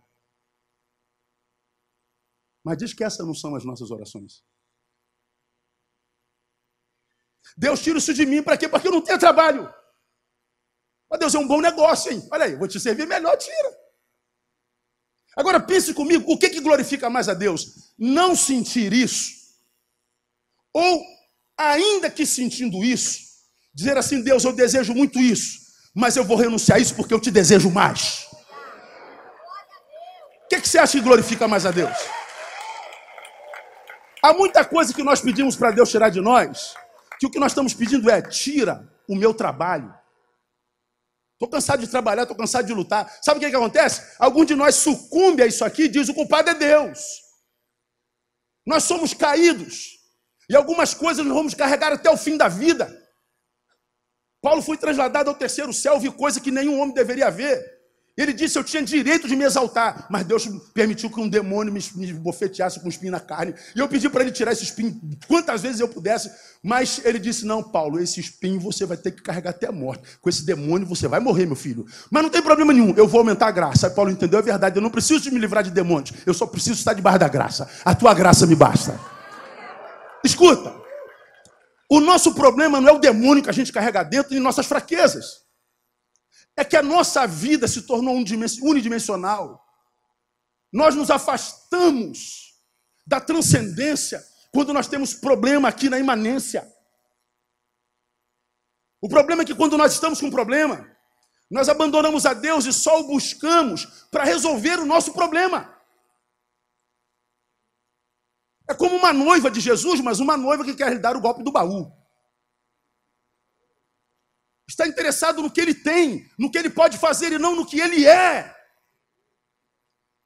[2.68, 4.44] Mas diz que essas não são as nossas orações.
[7.56, 8.68] Deus tira isso de mim para quê?
[8.68, 9.74] Porque eu não tenho trabalho.
[11.10, 12.28] Mas Deus é um bom negócio, hein?
[12.30, 13.78] Olha aí, vou te servir melhor, tira.
[15.38, 17.94] Agora pense comigo, o que, que glorifica mais a Deus?
[17.98, 19.32] Não sentir isso,
[20.74, 21.02] ou
[21.58, 23.20] ainda que sentindo isso,
[23.74, 25.60] dizer assim: Deus, eu desejo muito isso,
[25.96, 28.28] mas eu vou renunciar a isso porque eu te desejo mais.
[30.44, 32.27] O que, que você acha que glorifica mais a Deus?
[34.28, 36.76] Há muita coisa que nós pedimos para Deus tirar de nós,
[37.18, 39.98] que o que nós estamos pedindo é: tira o meu trabalho.
[41.32, 43.10] Estou cansado de trabalhar, estou cansado de lutar.
[43.22, 44.02] Sabe o que, que acontece?
[44.20, 47.00] Algum de nós sucumbe a isso aqui e diz: o culpado é Deus.
[48.66, 49.98] Nós somos caídos.
[50.50, 52.94] E algumas coisas nós vamos carregar até o fim da vida.
[54.42, 57.77] Paulo foi trasladado ao terceiro céu, viu coisa que nenhum homem deveria ver.
[58.18, 61.80] Ele disse: Eu tinha direito de me exaltar, mas Deus permitiu que um demônio me,
[61.96, 63.54] me bofeteasse com um espinho na carne.
[63.76, 66.32] E eu pedi para ele tirar esse espinho quantas vezes eu pudesse,
[66.64, 70.02] mas ele disse: Não, Paulo, esse espinho você vai ter que carregar até a morte.
[70.20, 71.86] Com esse demônio você vai morrer, meu filho.
[72.10, 73.86] Mas não tem problema nenhum, eu vou aumentar a graça.
[73.86, 76.48] Aí Paulo entendeu a verdade: Eu não preciso de me livrar de demônios, eu só
[76.48, 77.70] preciso estar debaixo da graça.
[77.86, 79.00] A tua graça me basta.
[80.26, 80.74] Escuta,
[81.88, 85.47] o nosso problema não é o demônio que a gente carrega dentro e nossas fraquezas
[86.58, 89.64] é que a nossa vida se tornou unidimensional.
[90.74, 92.56] Nós nos afastamos
[93.06, 96.68] da transcendência quando nós temos problema aqui na imanência.
[99.00, 100.90] O problema é que quando nós estamos com problema,
[101.50, 105.78] nós abandonamos a Deus e só o buscamos para resolver o nosso problema.
[108.68, 111.52] É como uma noiva de Jesus, mas uma noiva que quer dar o golpe do
[111.52, 111.97] baú
[114.68, 117.80] está interessado no que ele tem, no que ele pode fazer e não no que
[117.80, 118.56] ele é.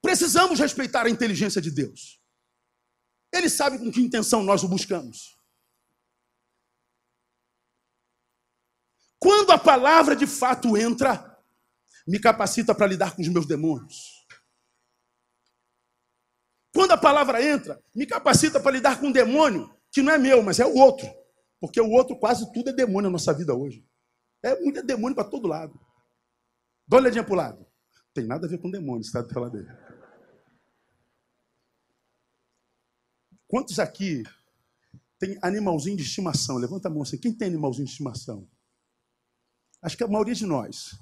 [0.01, 2.19] Precisamos respeitar a inteligência de Deus.
[3.31, 5.37] Ele sabe com que intenção nós o buscamos.
[9.19, 11.39] Quando a palavra de fato entra,
[12.07, 14.25] me capacita para lidar com os meus demônios.
[16.73, 20.41] Quando a palavra entra, me capacita para lidar com um demônio que não é meu,
[20.41, 21.07] mas é o outro.
[21.59, 23.85] Porque o outro quase tudo é demônio na nossa vida hoje.
[24.43, 25.79] É muito demônio para todo lado.
[26.87, 27.65] Dá uma olhadinha para o lado.
[28.13, 29.69] Tem nada a ver com demônio, está do lado dele.
[33.47, 34.23] Quantos aqui
[35.19, 36.57] tem animalzinho de estimação?
[36.57, 37.17] Levanta a mão assim.
[37.17, 38.47] Quem tem animalzinho de estimação?
[39.81, 40.97] Acho que a maioria de nós.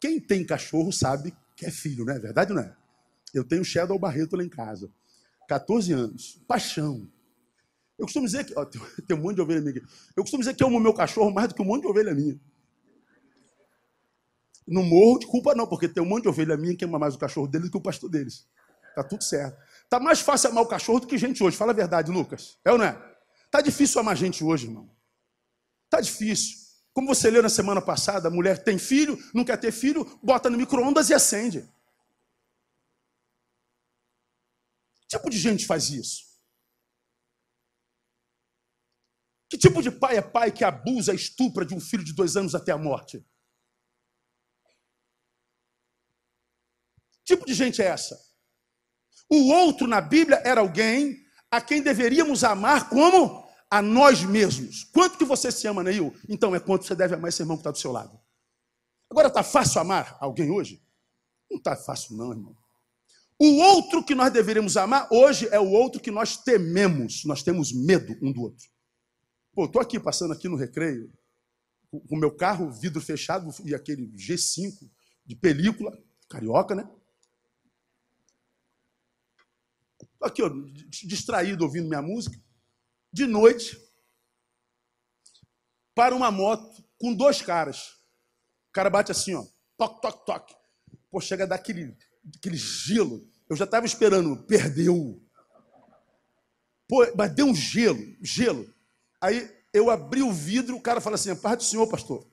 [0.00, 2.76] Quem tem cachorro sabe que é filho, não é verdade não é?
[3.34, 4.90] Eu tenho Shadow Barreto lá em casa.
[5.48, 6.40] 14 anos.
[6.46, 7.10] Paixão.
[7.98, 8.54] Eu costumo dizer que.
[8.56, 8.64] Ó,
[9.06, 9.86] tem um monte de ovelha minha aqui.
[10.16, 12.14] Eu costumo dizer que eu amo meu cachorro mais do que um monte de ovelha
[12.14, 12.38] minha.
[14.68, 17.14] Não morro de culpa, não, porque tem um monte de ovelha minha que ama mais
[17.14, 18.46] o cachorro deles do que o pastor deles.
[18.94, 19.58] Tá tudo certo.
[19.88, 21.56] Tá mais fácil amar o cachorro do que gente hoje.
[21.56, 22.58] Fala a verdade, Lucas.
[22.64, 23.16] É ou não é?
[23.50, 24.90] Tá difícil amar gente hoje, irmão.
[25.88, 26.58] Tá difícil.
[26.92, 30.50] Como você leu na semana passada, a mulher tem filho, não quer ter filho, bota
[30.50, 31.62] no micro-ondas e acende.
[35.00, 36.28] Que tipo de gente faz isso?
[39.48, 42.54] Que tipo de pai é pai que abusa, estupra de um filho de dois anos
[42.54, 43.24] até a morte?
[47.28, 48.18] Tipo de gente é essa?
[49.30, 51.16] O outro na Bíblia era alguém
[51.50, 54.84] a quem deveríamos amar como a nós mesmos.
[54.84, 56.14] Quanto que você se ama, Neil?
[56.28, 58.18] Então é quanto você deve amar esse irmão que está do seu lado.
[59.10, 60.82] Agora está fácil amar alguém hoje?
[61.50, 62.56] Não está fácil, não, irmão.
[63.38, 67.24] O outro que nós deveríamos amar hoje é o outro que nós tememos.
[67.24, 68.66] Nós temos medo um do outro.
[69.54, 71.12] Pô, estou aqui passando aqui no recreio,
[71.90, 74.72] com o meu carro, vidro fechado e aquele G5
[75.24, 75.96] de película,
[76.28, 76.88] carioca, né?
[80.22, 80.50] Aqui, ó,
[81.04, 82.38] distraído ouvindo minha música,
[83.12, 83.78] de noite,
[85.94, 87.94] para uma moto com dois caras.
[88.68, 89.44] O cara bate assim, ó,
[89.76, 90.54] toque, toque, toque.
[91.10, 91.96] Pô, chega daquele
[92.36, 93.26] aquele gelo.
[93.48, 95.22] Eu já estava esperando, perdeu.
[96.86, 98.72] Pô, mas deu um gelo, gelo.
[99.20, 102.26] Aí eu abri o vidro, o cara fala assim: paz do senhor, pastor.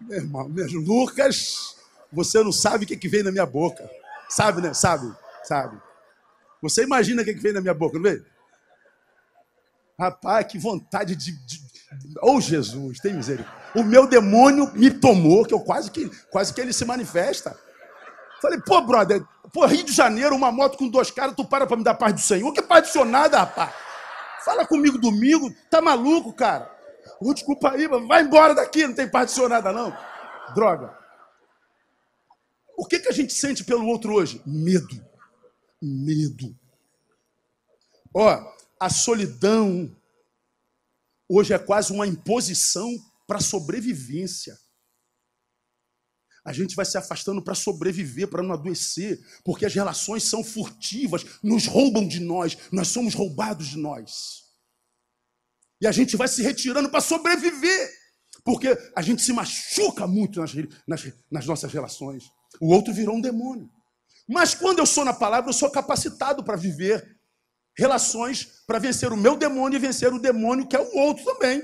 [0.00, 1.76] Meu irmão, mesmo, Lucas,
[2.12, 3.88] você não sabe o que, que vem na minha boca.
[4.34, 4.74] Sabe, né?
[4.74, 5.80] Sabe, sabe.
[6.60, 8.20] Você imagina o que, vem na minha boca, não vê?
[9.96, 11.30] Rapaz, que vontade de.
[11.46, 11.62] de...
[12.20, 13.54] Oh, Jesus, tem misericórdia.
[13.76, 17.56] O meu demônio me tomou, que eu quase que, quase que ele se manifesta.
[18.42, 21.76] Falei, pô, brother, pô, Rio de Janeiro, uma moto com dois caras, tu para pra
[21.76, 22.52] me dar paz do Senhor.
[22.52, 23.72] Que paz do Senhor nada, rapaz.
[24.44, 26.68] Fala comigo domingo, tá maluco, cara?
[27.20, 29.96] Oh, desculpa aí, vai embora daqui, não tem paz do Senhor nada, não.
[30.56, 31.03] Droga.
[32.76, 34.42] O que, que a gente sente pelo outro hoje?
[34.46, 35.04] Medo.
[35.80, 36.58] Medo.
[38.14, 39.94] Ó, a solidão
[41.28, 42.88] hoje é quase uma imposição
[43.26, 44.58] para sobrevivência.
[46.44, 51.24] A gente vai se afastando para sobreviver, para não adoecer, porque as relações são furtivas,
[51.42, 54.44] nos roubam de nós, nós somos roubados de nós.
[55.80, 57.90] E a gente vai se retirando para sobreviver,
[58.44, 60.52] porque a gente se machuca muito nas,
[60.86, 62.30] nas, nas nossas relações.
[62.60, 63.68] O outro virou um demônio.
[64.28, 67.14] Mas quando eu sou na palavra, eu sou capacitado para viver
[67.76, 71.62] relações para vencer o meu demônio e vencer o demônio que é o outro também,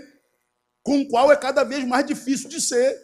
[0.82, 2.98] com o qual é cada vez mais difícil de ser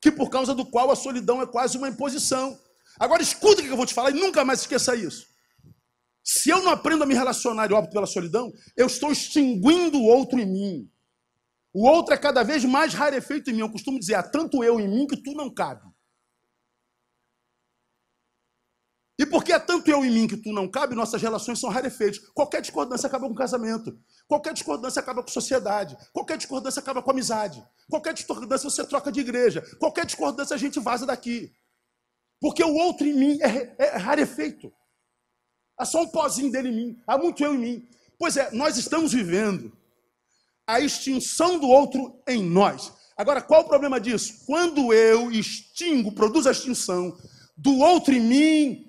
[0.00, 2.58] que por causa do qual a solidão é quase uma imposição.
[2.98, 5.26] Agora escuta o que eu vou te falar e nunca mais esqueça isso.
[6.22, 10.04] Se eu não aprendo a me relacionar e opto pela solidão, eu estou extinguindo o
[10.04, 10.90] outro em mim.
[11.72, 13.60] O outro é cada vez mais rarefeito em mim.
[13.60, 15.87] Eu costumo dizer, há tanto eu em mim que tu não cabe.
[19.18, 22.20] E porque é tanto eu em mim que tu não cabe, nossas relações são rarefeitas.
[22.32, 23.98] Qualquer discordância acaba com casamento.
[24.28, 25.96] Qualquer discordância acaba com sociedade.
[26.12, 27.64] Qualquer discordância acaba com amizade.
[27.90, 29.60] Qualquer discordância você troca de igreja.
[29.80, 31.52] Qualquer discordância a gente vaza daqui.
[32.40, 34.72] Porque o outro em mim é, é rarefeito.
[35.76, 37.02] Há só um pozinho dele em mim.
[37.04, 37.88] Há muito eu em mim.
[38.16, 39.72] Pois é, nós estamos vivendo
[40.64, 42.92] a extinção do outro em nós.
[43.16, 44.44] Agora, qual o problema disso?
[44.46, 47.18] Quando eu extingo, produzo a extinção
[47.56, 48.87] do outro em mim,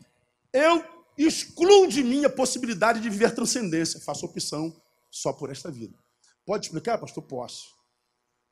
[0.53, 0.83] eu
[1.17, 3.99] excluo de mim a possibilidade de viver transcendência.
[3.99, 4.81] Faço opção
[5.11, 5.97] só por esta vida.
[6.45, 7.23] Pode explicar, pastor?
[7.23, 7.75] Posso.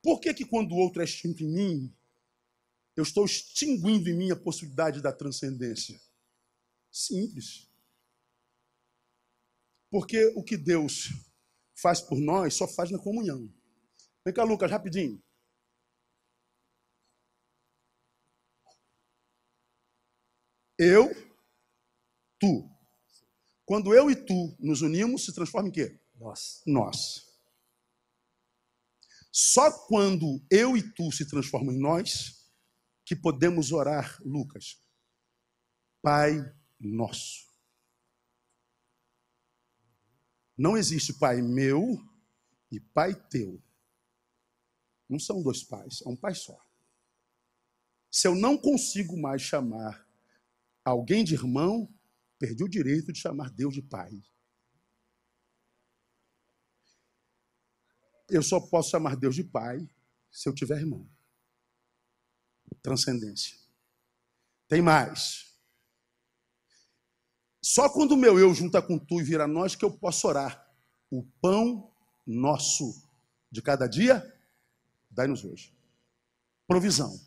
[0.04, 1.98] Por que, que quando o outro é extinto em mim,
[2.96, 6.00] eu estou extinguindo em mim a possibilidade da transcendência?
[6.92, 7.68] Simples.
[9.90, 11.10] Porque o que Deus
[11.76, 13.52] faz por nós só faz na comunhão.
[14.26, 15.24] Vem cá, Lucas, rapidinho.
[20.78, 21.12] Eu
[22.40, 22.70] tu.
[23.66, 26.00] Quando eu e tu nos unimos, se transforma em quê?
[26.16, 26.62] Nós.
[26.66, 27.28] Nós.
[29.32, 32.50] Só quando eu e tu se transformam em nós
[33.06, 34.82] que podemos orar, Lucas.
[36.02, 36.34] Pai
[36.80, 37.48] nosso.
[40.58, 41.98] Não existe pai meu
[42.72, 43.62] e pai teu.
[45.08, 46.60] Não são dois pais, é um pai só.
[48.10, 50.06] Se eu não consigo mais chamar
[50.84, 51.88] alguém de irmão,
[52.38, 54.12] perdi o direito de chamar Deus de Pai.
[58.30, 59.90] Eu só posso chamar Deus de Pai
[60.32, 61.10] se eu tiver irmão.
[62.82, 63.58] Transcendência.
[64.68, 65.48] Tem mais.
[67.62, 70.66] Só quando o meu eu junta com tu e vira nós que eu posso orar.
[71.10, 71.92] O pão
[72.26, 73.08] nosso
[73.50, 74.22] de cada dia,
[75.10, 75.74] dai-nos hoje.
[76.68, 77.27] Provisão.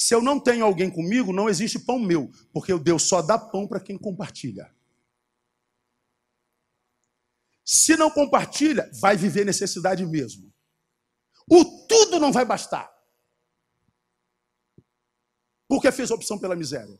[0.00, 3.68] Se eu não tenho alguém comigo, não existe pão meu, porque Deus só dá pão
[3.68, 4.74] para quem compartilha.
[7.62, 10.50] Se não compartilha, vai viver necessidade mesmo.
[11.46, 12.90] O tudo não vai bastar.
[15.68, 16.98] Porque fez opção pela miséria.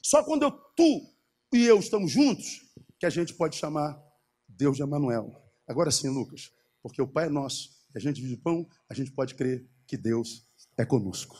[0.00, 1.12] Só quando eu, tu
[1.52, 2.62] e eu estamos juntos,
[3.00, 4.00] que a gente pode chamar
[4.46, 5.44] Deus de Emanuel.
[5.66, 9.34] Agora sim, Lucas, porque o Pai é nosso, a gente vive pão, a gente pode
[9.34, 10.44] crer que Deus
[10.76, 11.36] é conosco.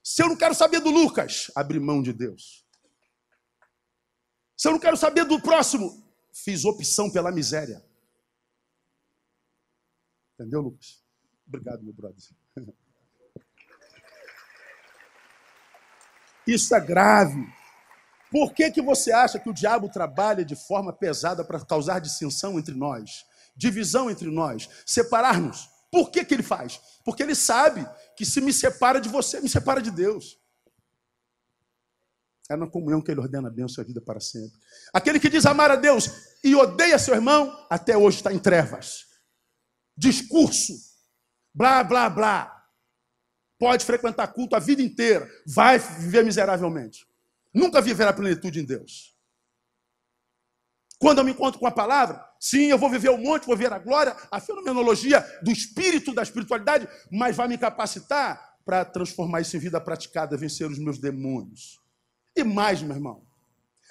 [0.00, 2.64] Se eu não quero saber do Lucas, abri mão de Deus.
[4.56, 7.84] Se eu não quero saber do próximo, fiz opção pela miséria.
[10.34, 11.04] Entendeu, Lucas?
[11.46, 12.22] Obrigado, meu brother.
[16.46, 17.44] Isso é grave.
[18.30, 22.56] Por que, que você acha que o diabo trabalha de forma pesada para causar dissensão
[22.56, 23.26] entre nós?
[23.58, 25.68] Divisão entre nós, separar-nos.
[25.90, 26.80] Por que, que ele faz?
[27.04, 27.86] Porque ele sabe
[28.16, 30.38] que se me separa de você, me separa de Deus.
[32.48, 34.58] É na comunhão que ele ordena a bênção e a vida para sempre.
[34.92, 36.08] Aquele que diz amar a Deus
[36.42, 39.06] e odeia seu irmão, até hoje está em trevas.
[39.96, 40.72] Discurso,
[41.52, 42.54] blá, blá, blá.
[43.58, 47.06] Pode frequentar culto a vida inteira, vai viver miseravelmente.
[47.52, 49.16] Nunca viverá plenitude em Deus.
[50.98, 53.72] Quando eu me encontro com a palavra, sim, eu vou viver o monte, vou ver
[53.72, 59.56] a glória, a fenomenologia do espírito, da espiritualidade, mas vai me capacitar para transformar isso
[59.56, 61.80] em vida praticada, vencer os meus demônios.
[62.36, 63.26] E mais, meu irmão,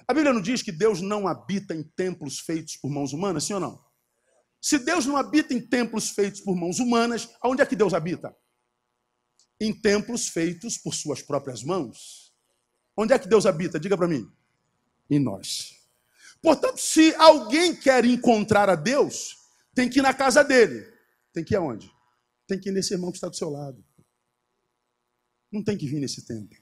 [0.07, 3.53] a Bíblia não diz que Deus não habita em templos feitos por mãos humanas, sim
[3.53, 3.83] ou não?
[4.61, 8.35] Se Deus não habita em templos feitos por mãos humanas, aonde é que Deus habita?
[9.59, 12.33] Em templos feitos por suas próprias mãos.
[12.95, 13.79] Onde é que Deus habita?
[13.79, 14.31] Diga para mim.
[15.09, 15.76] Em nós.
[16.41, 19.35] Portanto, se alguém quer encontrar a Deus,
[19.73, 20.85] tem que ir na casa dele.
[21.33, 21.91] Tem que ir aonde?
[22.47, 23.83] Tem que ir nesse irmão que está do seu lado.
[25.51, 26.57] Não tem que vir nesse templo.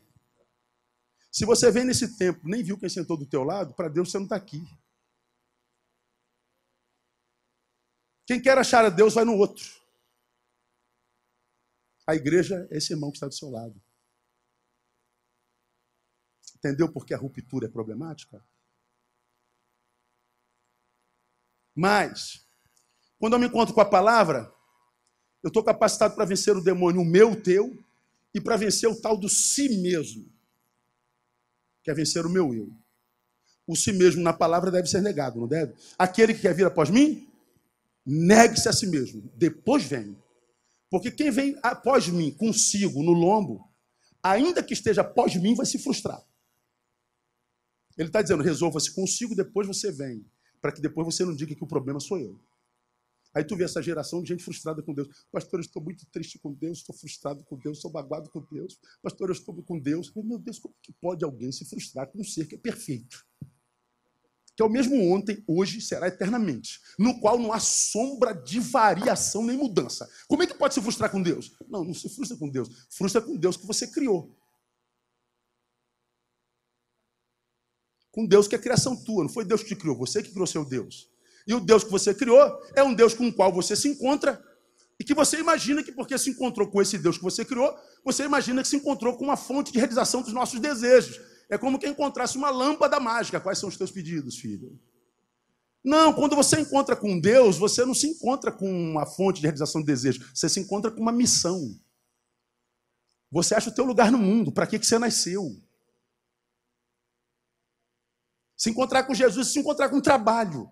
[1.32, 4.18] Se você vem nesse templo, nem viu quem sentou do teu lado, para Deus você
[4.18, 4.62] não está aqui.
[8.26, 9.66] Quem quer achar a Deus vai no outro.
[12.08, 13.82] A igreja é esse irmão que está do seu lado.
[16.56, 18.44] Entendeu por que a ruptura é problemática?
[21.76, 22.46] Mas,
[23.20, 24.50] quando eu me encontro com a palavra,
[25.44, 27.78] eu estou capacitado para vencer o demônio, o meu, o teu,
[28.34, 30.26] e para vencer o tal do si mesmo,
[31.84, 32.72] que é vencer o meu eu.
[33.68, 35.74] O si mesmo na palavra deve ser negado, não deve?
[35.98, 37.28] Aquele que quer vir após mim,
[38.06, 40.18] negue-se a si mesmo, depois vem.
[40.90, 43.68] Porque quem vem após mim, consigo, no lombo,
[44.24, 46.24] ainda que esteja após mim, vai se frustrar.
[47.98, 50.26] Ele está dizendo: resolva-se consigo, depois você vem
[50.66, 52.40] para que depois você não diga que o problema sou eu.
[53.36, 55.08] Aí tu vê essa geração de gente frustrada com Deus.
[55.32, 58.80] Pastor, eu estou muito triste com Deus, estou frustrado com Deus, estou magoado com Deus.
[59.00, 60.12] Pastor, eu estou com Deus.
[60.16, 63.24] Meu Deus, como que pode alguém se frustrar com um ser que é perfeito?
[64.56, 69.46] Que é o mesmo ontem, hoje será eternamente, no qual não há sombra de variação
[69.46, 70.10] nem mudança.
[70.28, 71.56] Como é que pode se frustrar com Deus?
[71.70, 72.88] Não, não se frustra com Deus.
[72.90, 74.36] Frustra com Deus que você criou.
[78.16, 80.48] Com Deus que é criação tua, não foi Deus que te criou, você que criou
[80.48, 81.10] seu Deus.
[81.46, 82.42] E o Deus que você criou
[82.74, 84.42] é um Deus com o qual você se encontra
[84.98, 88.24] e que você imagina que porque se encontrou com esse Deus que você criou, você
[88.24, 91.20] imagina que se encontrou com uma fonte de realização dos nossos desejos.
[91.50, 93.42] É como quem encontrasse uma lâmpada mágica.
[93.42, 94.80] Quais são os teus pedidos, filho?
[95.84, 99.82] Não, quando você encontra com Deus, você não se encontra com uma fonte de realização
[99.82, 101.78] de desejo, você se encontra com uma missão.
[103.30, 105.62] Você acha o teu lugar no mundo, para que, que você nasceu?
[108.66, 110.68] Se encontrar com Jesus, se encontrar com trabalho.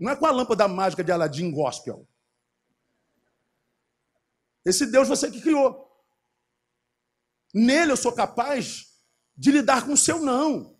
[0.00, 2.08] Não é com a lâmpada mágica de Aladim gospel.
[4.64, 5.86] Esse Deus você que criou.
[7.52, 8.86] Nele eu sou capaz
[9.36, 10.78] de lidar com o seu não.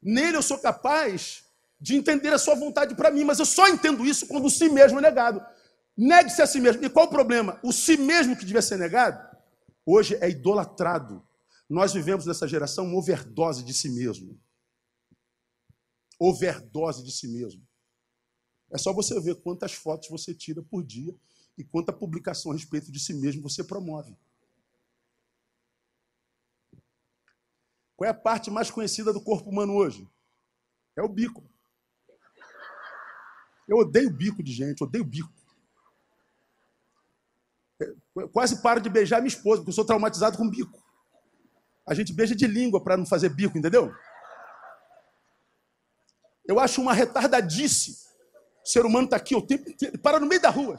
[0.00, 1.44] Nele eu sou capaz
[1.80, 4.68] de entender a sua vontade para mim, mas eu só entendo isso quando o si
[4.68, 5.44] mesmo é negado.
[5.96, 6.84] Negue-se a si mesmo.
[6.84, 7.58] E qual o problema?
[7.60, 9.36] O si mesmo que devia ser negado,
[9.84, 11.27] hoje é idolatrado
[11.68, 14.40] nós vivemos nessa geração uma overdose de si mesmo.
[16.18, 17.66] Overdose de si mesmo.
[18.70, 21.14] É só você ver quantas fotos você tira por dia
[21.56, 24.16] e quanta publicação a respeito de si mesmo você promove.
[27.96, 30.08] Qual é a parte mais conhecida do corpo humano hoje?
[30.96, 31.44] É o bico.
[33.66, 35.32] Eu odeio bico de gente, odeio bico.
[38.14, 40.87] Eu quase paro de beijar minha esposa, porque eu sou traumatizado com bico.
[41.88, 43.92] A gente beija de língua para não fazer bico, entendeu?
[46.46, 47.96] Eu acho uma retardadice.
[48.64, 50.78] O ser humano está aqui o tempo inteiro, para no meio da rua.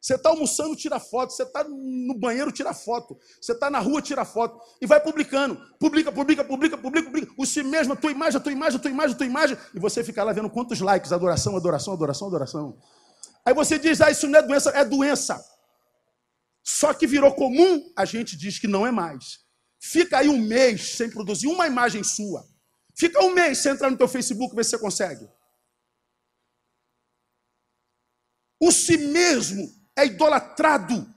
[0.00, 1.32] Você está almoçando, tira foto.
[1.32, 3.16] Você está no banheiro, tira foto.
[3.40, 4.60] Você está na rua, tira foto.
[4.80, 5.56] E vai publicando.
[5.78, 7.32] Publica, publica, publica, publica, publica.
[7.36, 9.58] O si mesmo, a tua imagem, a tua imagem, a tua imagem, a tua imagem.
[9.72, 11.12] E você fica lá vendo quantos likes.
[11.12, 12.78] Adoração, adoração, adoração, adoração.
[13.44, 14.70] Aí você diz, ah, isso não é doença.
[14.70, 15.51] É doença.
[16.64, 19.40] Só que virou comum, a gente diz que não é mais.
[19.80, 22.46] Fica aí um mês sem produzir uma imagem sua.
[22.94, 25.28] Fica um mês sem entrar no teu Facebook ver se você consegue.
[28.60, 31.12] O si mesmo é idolatrado.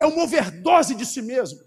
[0.00, 1.60] É uma overdose de si mesmo.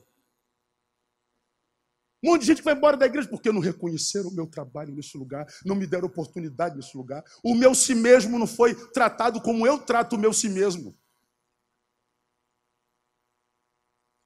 [2.22, 4.94] Um monte de gente que vai embora da igreja porque não reconheceram o meu trabalho
[4.94, 7.24] nesse lugar, não me deram oportunidade nesse lugar.
[7.44, 10.98] O meu si mesmo não foi tratado como eu trato o meu si mesmo.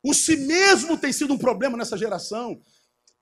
[0.04, 2.62] O si mesmo tem sido um problema nessa geração.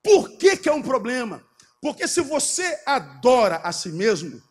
[0.03, 1.45] Por que, que é um problema?
[1.81, 4.41] Porque se você adora a si mesmo,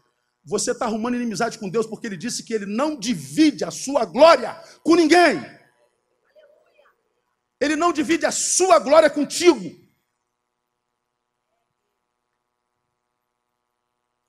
[0.45, 4.05] você está arrumando inimizade com Deus, porque ele disse que ele não divide a sua
[4.05, 4.55] glória
[4.85, 5.41] com ninguém.
[7.61, 9.85] Ele não divide a sua glória contigo.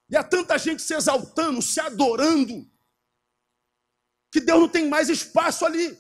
[0.10, 2.66] E há tanta gente se exaltando, se adorando,
[4.32, 5.98] que Deus não tem mais espaço ali.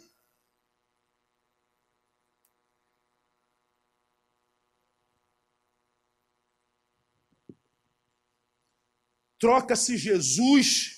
[9.39, 10.97] Troca-se Jesus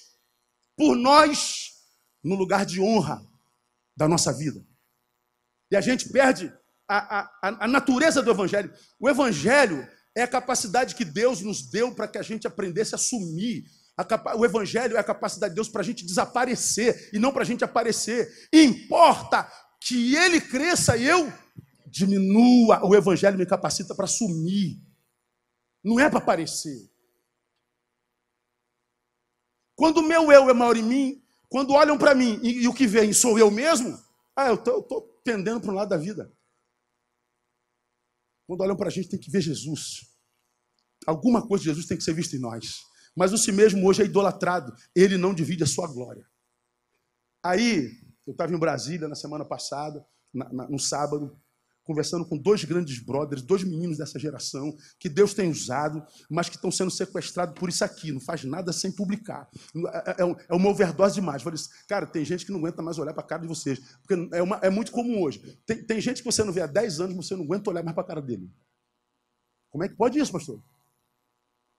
[0.78, 1.72] por nós
[2.24, 3.22] no lugar de honra
[3.96, 4.66] da nossa vida.
[5.72, 6.52] E a gente perde
[6.88, 8.74] a, a, a natureza do Evangelho.
[9.00, 12.98] O Evangelho é a capacidade que Deus nos deu para que a gente aprendesse a
[12.98, 13.66] assumir.
[14.36, 17.46] O Evangelho é a capacidade de Deus para a gente desaparecer e não para a
[17.46, 18.28] gente aparecer.
[18.52, 19.50] Importa
[19.82, 21.32] que Ele cresça e eu
[21.86, 22.86] diminua.
[22.86, 24.82] O Evangelho me capacita para assumir.
[25.84, 26.90] Não é para aparecer.
[29.80, 32.74] Quando o meu eu é maior em mim, quando olham para mim e, e, o
[32.74, 33.98] que vem sou eu mesmo,
[34.36, 36.30] ah, eu estou pendendo para um lado da vida.
[38.46, 40.02] Quando olham para a gente, tem que ver Jesus.
[41.08, 42.82] Alguma coisa de Jesus tem que ser vista em nós.
[43.16, 44.76] Mas o si mesmo hoje é idolatrado.
[44.94, 46.28] Ele não divide a sua glória.
[47.42, 47.90] Aí,
[48.28, 51.40] eu estava em Brasília na semana passada, na, na, no sábado,
[51.90, 56.56] conversando com dois grandes brothers, dois meninos dessa geração, que Deus tem usado, mas que
[56.56, 59.50] estão sendo sequestrados por isso aqui, não faz nada sem publicar.
[59.76, 61.42] É, é, é uma overdose demais.
[61.42, 63.80] Falei, assim, cara, tem gente que não aguenta mais olhar para a cara de vocês,
[64.04, 65.60] porque é, uma, é muito comum hoje.
[65.66, 67.96] Tem, tem, gente que você não vê há 10 anos, você não aguenta olhar mais
[67.96, 68.48] para a cara dele.
[69.72, 70.62] Como é que pode isso, pastor?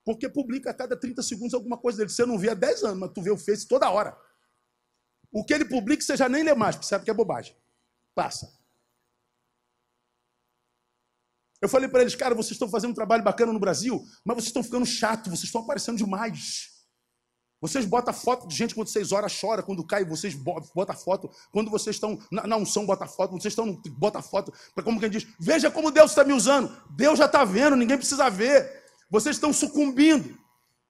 [0.03, 2.09] Porque publica a cada 30 segundos alguma coisa dele.
[2.09, 4.17] Você não vê há 10 anos, mas tu vê o Face toda hora.
[5.31, 7.55] O que ele publica, você já nem lê mais, porque sabe que é bobagem.
[8.13, 8.60] Passa.
[11.61, 14.47] Eu falei para eles, cara, vocês estão fazendo um trabalho bacana no Brasil, mas vocês
[14.47, 16.71] estão ficando chato, vocês estão aparecendo demais.
[17.61, 21.29] Vocês botam foto de gente quando seis horas chora, quando cai, vocês botam foto.
[21.51, 23.33] Quando vocês estão na, na unção, bota foto.
[23.33, 24.51] Vocês estão bota foto.
[24.73, 26.75] Para como quem diz, veja como Deus está me usando.
[26.89, 28.81] Deus já está vendo, ninguém precisa ver.
[29.11, 30.35] Vocês estão sucumbindo.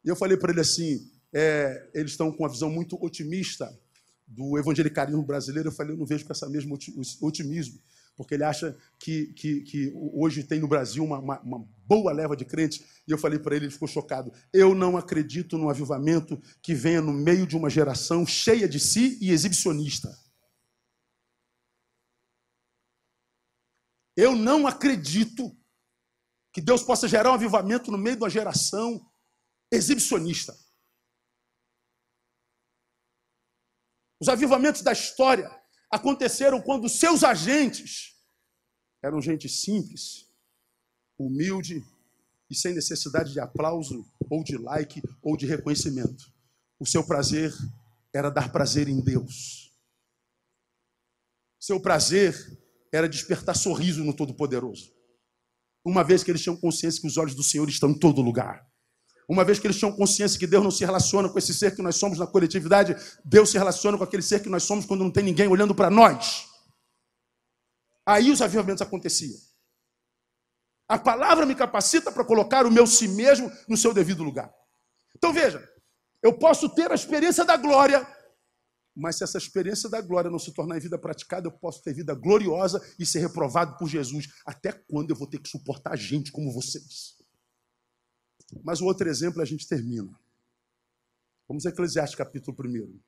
[0.06, 3.78] E eu falei para ele assim, é, eles estão com uma visão muito otimista
[4.26, 5.68] do evangelicalismo brasileiro.
[5.68, 6.80] Eu falei, eu não vejo com essa mesmo
[7.22, 7.78] otimismo
[8.22, 12.38] porque ele acha que, que, que hoje tem no Brasil uma, uma, uma boa leva
[12.38, 13.02] de crentes.
[13.08, 14.32] E eu falei para ele, ele ficou chocado.
[14.54, 19.18] Eu não acredito no avivamento que venha no meio de uma geração cheia de si
[19.20, 20.16] e exibicionista.
[24.16, 25.58] Eu não acredito
[26.54, 29.04] que Deus possa gerar um avivamento no meio de uma geração
[29.72, 30.56] exibicionista.
[34.20, 35.50] Os avivamentos da história
[35.90, 38.11] aconteceram quando seus agentes
[39.02, 40.28] eram gente simples,
[41.18, 41.84] humilde
[42.50, 46.32] e sem necessidade de aplauso ou de like ou de reconhecimento.
[46.80, 47.54] O seu prazer
[48.14, 49.72] era dar prazer em Deus.
[51.60, 52.36] Seu prazer
[52.92, 54.92] era despertar sorriso no Todo-Poderoso.
[55.86, 58.68] Uma vez que eles tinham consciência que os olhos do Senhor estão em todo lugar.
[59.30, 61.82] Uma vez que eles tinham consciência que Deus não se relaciona com esse ser que
[61.82, 65.12] nós somos na coletividade, Deus se relaciona com aquele ser que nós somos quando não
[65.12, 66.51] tem ninguém olhando para nós.
[68.06, 69.40] Aí os avivamentos aconteciam.
[70.88, 74.54] A palavra me capacita para colocar o meu si mesmo no seu devido lugar.
[75.16, 75.66] Então veja,
[76.22, 78.06] eu posso ter a experiência da glória,
[78.96, 81.94] mas se essa experiência da glória não se tornar em vida praticada, eu posso ter
[81.94, 84.28] vida gloriosa e ser reprovado por Jesus.
[84.46, 87.18] Até quando eu vou ter que suportar gente como vocês?
[88.64, 90.20] Mas o outro exemplo a gente termina.
[91.48, 93.00] Vamos a Eclesiastes capítulo 1.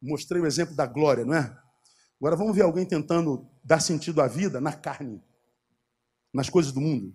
[0.00, 1.40] Mostrei o exemplo da glória, não é?
[2.18, 5.22] Agora vamos ver alguém tentando dar sentido à vida na carne,
[6.32, 7.14] nas coisas do mundo.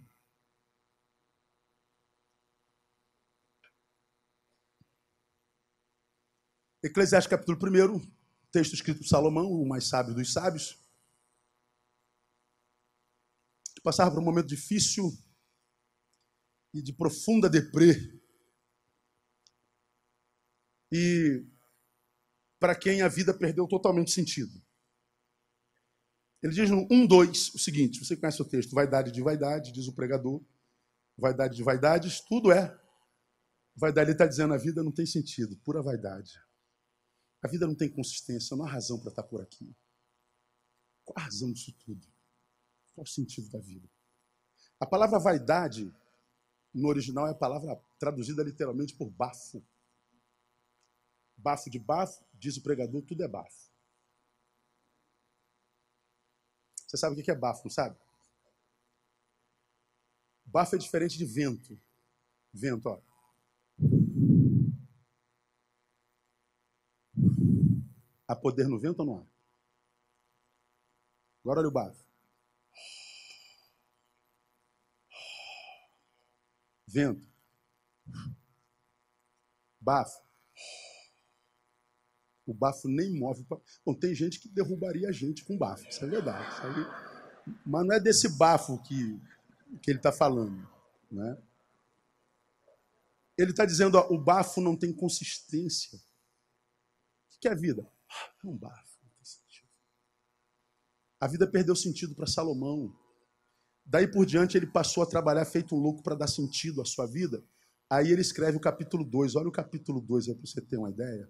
[6.84, 7.58] Eclesiastes capítulo
[7.96, 8.00] 1,
[8.52, 10.80] texto escrito por Salomão, o mais sábio dos sábios.
[13.86, 15.16] passava por um momento difícil
[16.74, 18.20] e de profunda deprê.
[20.92, 21.46] E
[22.66, 24.60] para quem a vida perdeu totalmente sentido.
[26.42, 29.88] Ele diz no 1, 2 o seguinte: você conhece o texto, vaidade de vaidade, diz
[29.88, 30.44] o pregador,
[31.16, 32.76] vaidade de vaidades, tudo é.
[33.76, 36.42] Vaidade, ele está dizendo, a vida não tem sentido, pura vaidade.
[37.44, 39.72] A vida não tem consistência, não há razão para estar por aqui.
[41.04, 42.08] Qual a razão disso tudo?
[42.96, 43.88] Qual o sentido da vida?
[44.80, 45.94] A palavra vaidade,
[46.74, 49.64] no original, é a palavra traduzida literalmente por bafo.
[51.38, 53.72] Bafo de bafo, diz o pregador, tudo é bafo.
[56.88, 57.98] Você sabe o que é bafo, não sabe?
[60.46, 61.80] Bafo é diferente de vento.
[62.54, 63.02] Vento, ó.
[68.28, 69.28] Há poder no vento ou não há?
[71.44, 72.06] Agora olha o bafo.
[76.96, 77.28] vento,
[79.82, 80.25] bafo.
[82.46, 83.46] O bafo nem move.
[83.86, 86.46] Bom, tem gente que derrubaria a gente com bafo, isso é verdade.
[87.66, 89.20] Mas não é desse bafo que,
[89.82, 90.68] que ele está falando.
[91.12, 91.38] Né?
[93.38, 95.98] Ele está dizendo: ó, o bafo não tem consistência.
[95.98, 97.88] O que é a vida?
[98.44, 98.96] É um bafo.
[101.20, 102.94] A vida perdeu sentido para Salomão.
[103.86, 107.08] Daí por diante ele passou a trabalhar feito um louco para dar sentido à sua
[107.08, 107.44] vida.
[107.90, 109.36] Aí ele escreve o capítulo 2.
[109.36, 111.28] Olha o capítulo 2 aí para você ter uma ideia.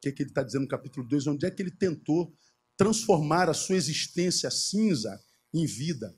[0.00, 1.26] O que, é que ele está dizendo no capítulo 2?
[1.26, 2.32] Onde é que ele tentou
[2.74, 5.20] transformar a sua existência cinza
[5.52, 6.16] em vida?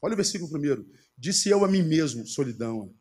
[0.00, 0.86] Olha o versículo primeiro.
[1.18, 2.94] Disse eu a mim mesmo, solidão.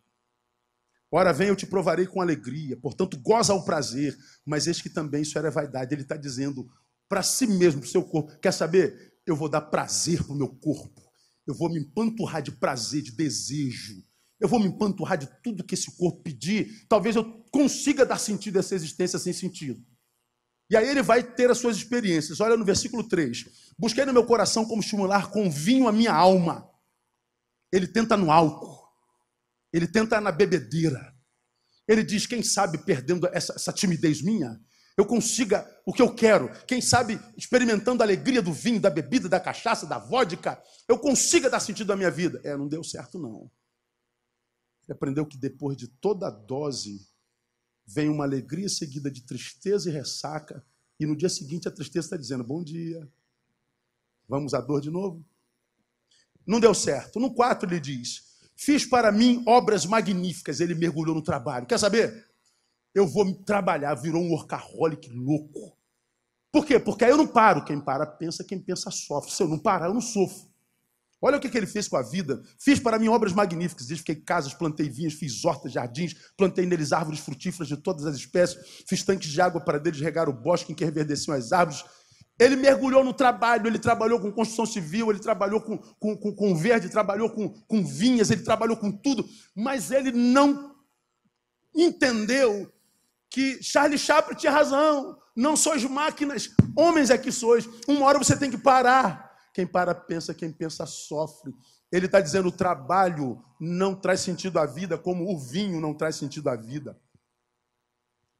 [1.12, 2.76] Ora, vem, eu te provarei com alegria.
[2.76, 4.18] Portanto, goza o prazer.
[4.44, 5.94] Mas eis que também isso era vaidade.
[5.94, 6.68] Ele está dizendo
[7.08, 8.36] para si mesmo, para o seu corpo.
[8.40, 9.14] Quer saber?
[9.24, 11.00] Eu vou dar prazer para o meu corpo.
[11.46, 14.04] Eu vou me empanturrar de prazer, de desejo.
[14.40, 16.88] Eu vou me empanturrar de tudo que esse corpo pedir.
[16.90, 19.86] Talvez eu consiga dar sentido a essa existência sem sentido.
[20.74, 22.40] E aí ele vai ter as suas experiências.
[22.40, 23.46] Olha no versículo 3.
[23.78, 26.68] Busquei no meu coração como estimular com vinho a minha alma.
[27.72, 28.84] Ele tenta no álcool.
[29.72, 31.16] Ele tenta na bebedeira.
[31.88, 34.60] Ele diz: quem sabe perdendo essa, essa timidez minha,
[34.98, 36.50] eu consiga o que eu quero.
[36.66, 41.52] Quem sabe, experimentando a alegria do vinho, da bebida, da cachaça, da vodka, eu consiga
[41.52, 42.42] dar sentido à minha vida.
[42.44, 43.42] É, não deu certo, não.
[44.88, 47.08] Ele aprendeu que depois de toda dose,
[47.86, 50.64] vem uma alegria seguida de tristeza e ressaca,
[51.00, 53.08] e no dia seguinte a tristeza está dizendo: Bom dia,
[54.28, 55.24] vamos à dor de novo?
[56.46, 57.20] Não deu certo.
[57.20, 58.24] No 4 ele diz:
[58.56, 60.60] Fiz para mim obras magníficas.
[60.60, 61.66] Ele mergulhou no trabalho.
[61.66, 62.34] Quer saber?
[62.94, 65.76] eu vou trabalhar, virou um workaholic louco.
[66.52, 66.80] Por quê?
[66.80, 67.66] Porque aí eu não paro.
[67.66, 69.32] Quem para pensa, quem pensa sofre.
[69.32, 70.53] Se eu não parar, eu não sofro.
[71.26, 72.44] Olha o que, que ele fez com a vida.
[72.60, 73.90] Fiz para mim obras magníficas.
[73.90, 78.84] Edifiquei casas, plantei vinhos, fiz hortas, jardins, plantei neles árvores frutíferas de todas as espécies,
[78.86, 81.86] fiz tanques de água para deles regar o bosque em que reverdeciam as árvores.
[82.38, 86.56] Ele mergulhou no trabalho, ele trabalhou com construção civil, ele trabalhou com, com, com, com
[86.56, 90.76] verde, trabalhou com, com vinhas, ele trabalhou com tudo, mas ele não
[91.74, 92.70] entendeu
[93.30, 95.18] que Charlie Chaplin tinha razão.
[95.34, 97.66] Não sois máquinas, homens é que sois.
[97.88, 99.33] Uma hora você tem que parar.
[99.54, 101.54] Quem para pensa, quem pensa sofre.
[101.92, 106.16] Ele está dizendo: o trabalho não traz sentido à vida, como o vinho não traz
[106.16, 107.00] sentido à vida.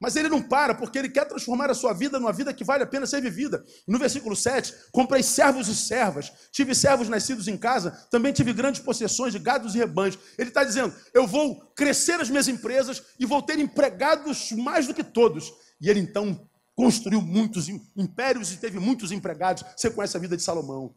[0.00, 2.82] Mas ele não para, porque ele quer transformar a sua vida numa vida que vale
[2.82, 3.64] a pena ser vivida.
[3.86, 8.82] No versículo 7, comprei servos e servas, tive servos nascidos em casa, também tive grandes
[8.82, 10.18] possessões de gados e rebanhos.
[10.36, 14.92] Ele está dizendo: eu vou crescer as minhas empresas e vou ter empregados mais do
[14.92, 15.50] que todos.
[15.80, 19.64] E ele então construiu muitos impérios e teve muitos empregados.
[19.76, 20.94] Você conhece a vida de Salomão.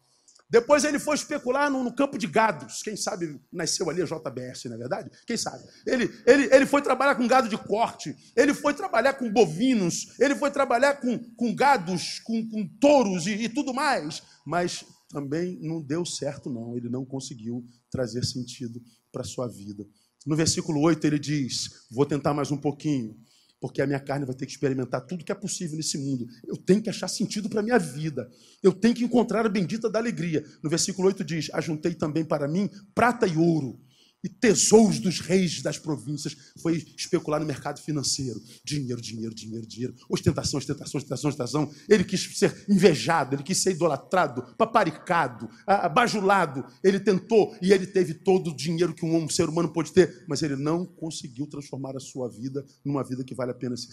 [0.50, 2.82] Depois ele foi especular no, no, campo de gados.
[2.82, 5.12] Quem sabe nasceu ali a JBS, não é verdade?
[5.26, 5.64] Quem sabe?
[5.86, 10.36] Ele, ele, ele foi trabalhar com gado de corte, ele foi trabalhar com bovinos, ele
[10.36, 14.24] foi trabalhar com, com gados, com, com touros e, e tudo mais.
[14.46, 16.78] Mas também não deu certo, não.
[16.78, 19.86] Ele não conseguiu trazer sentido para a sua vida.
[20.26, 23.18] No versículo 8 ele diz: Vou tentar mais um pouquinho
[23.60, 26.28] porque a minha carne vai ter que experimentar tudo que é possível nesse mundo.
[26.46, 28.30] Eu tenho que achar sentido para a minha vida.
[28.62, 30.44] Eu tenho que encontrar a bendita da alegria.
[30.64, 33.80] No versículo 8 diz: Ajuntei também para mim prata e ouro
[34.24, 36.36] e tesouros dos reis das províncias.
[36.62, 38.42] Foi especular no mercado financeiro.
[38.64, 39.96] Dinheiro, dinheiro, dinheiro, dinheiro.
[40.10, 41.72] Ostentação, ostentação, ostentação, ostentação.
[41.88, 45.50] Ele quis ser invejado, ele quis ser idolatrado, paparicado,
[45.94, 46.66] bajulado.
[46.84, 50.42] Ele tentou e ele teve todo o dinheiro que um ser humano pode ter, mas
[50.42, 53.92] ele não conseguiu transformar a sua vida numa vida que vale a pena ser,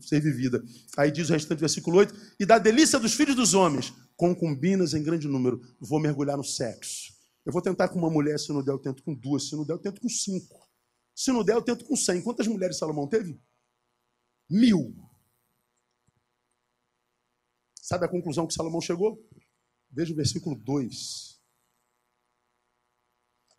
[0.00, 0.62] ser, vivida.
[0.96, 4.94] Aí diz o restante do versículo 8: E da delícia dos filhos dos homens, concubinas
[4.94, 8.62] em grande número, vou mergulhar no sexo eu vou tentar com uma mulher, se não
[8.62, 10.68] der, eu tento com duas, se não der, eu tento com cinco.
[11.14, 12.22] Se não der, eu tento com cem.
[12.22, 13.40] Quantas mulheres Salomão teve?
[14.48, 14.94] Mil.
[17.80, 19.28] Sabe a conclusão que Salomão chegou?
[19.90, 21.40] Veja o versículo 2.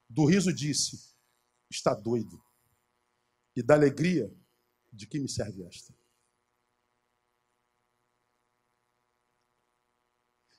[0.09, 1.13] Do riso disse:
[1.69, 2.41] Está doido.
[3.55, 4.34] E da alegria,
[4.91, 5.93] de que me serve esta?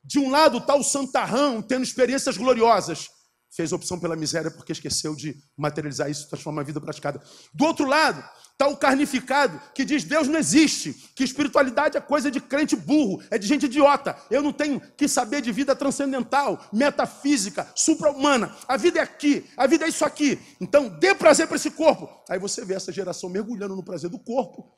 [0.04, 3.08] De um lado está o santarrão tendo experiências gloriosas.
[3.54, 7.22] Fez opção pela miséria porque esqueceu de materializar isso, transformar a vida praticada.
[7.54, 12.32] Do outro lado está o carnificado que diz Deus não existe, que espiritualidade é coisa
[12.32, 14.16] de crente burro, é de gente idiota.
[14.28, 18.56] Eu não tenho que saber de vida transcendental, metafísica, supra-humana.
[18.66, 20.36] A vida é aqui, a vida é isso aqui.
[20.60, 22.08] Então dê prazer para esse corpo.
[22.28, 24.76] Aí você vê essa geração mergulhando no prazer do corpo,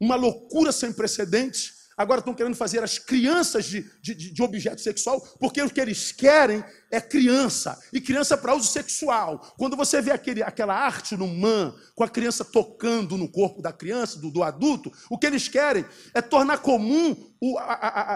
[0.00, 5.20] uma loucura sem precedentes Agora estão querendo fazer as crianças de, de, de, objeto sexual,
[5.38, 9.54] porque o que eles querem é criança, e criança para uso sexual.
[9.56, 13.72] Quando você vê aquele, aquela arte no man, com a criança tocando no corpo da
[13.72, 15.84] criança, do, do adulto, o que eles querem
[16.14, 18.14] é tornar comum o, a, a,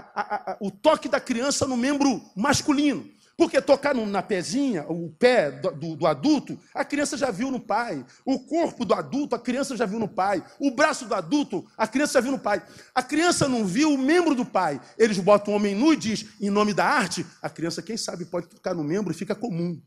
[0.53, 3.16] a, o toque da criança no membro masculino.
[3.37, 8.03] Porque tocar na pezinha, o pé do, do, adulto, a criança já viu no pai.
[8.25, 10.43] O corpo do adulto, a criança já viu no pai.
[10.59, 12.63] O braço do adulto, a criança já viu no pai.
[12.95, 14.81] A criança não viu o membro do pai.
[14.97, 18.25] Eles botam o homem nu e diz, em nome da arte, a criança, quem sabe,
[18.25, 19.83] pode tocar no membro e fica comum.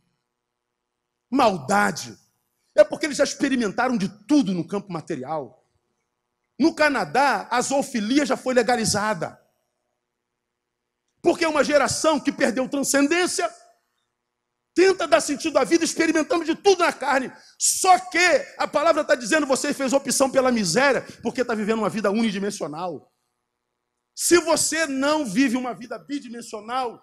[1.31, 2.15] Maldade.
[2.75, 5.65] É porque eles já experimentaram de tudo no campo material.
[6.59, 9.39] No Canadá, a zoofilia já foi legalizada.
[11.21, 13.49] Porque é uma geração que perdeu transcendência,
[14.73, 17.31] tenta dar sentido à vida experimentando de tudo na carne.
[17.57, 21.89] Só que a palavra está dizendo você fez opção pela miséria, porque está vivendo uma
[21.89, 23.11] vida unidimensional.
[24.15, 27.01] Se você não vive uma vida bidimensional,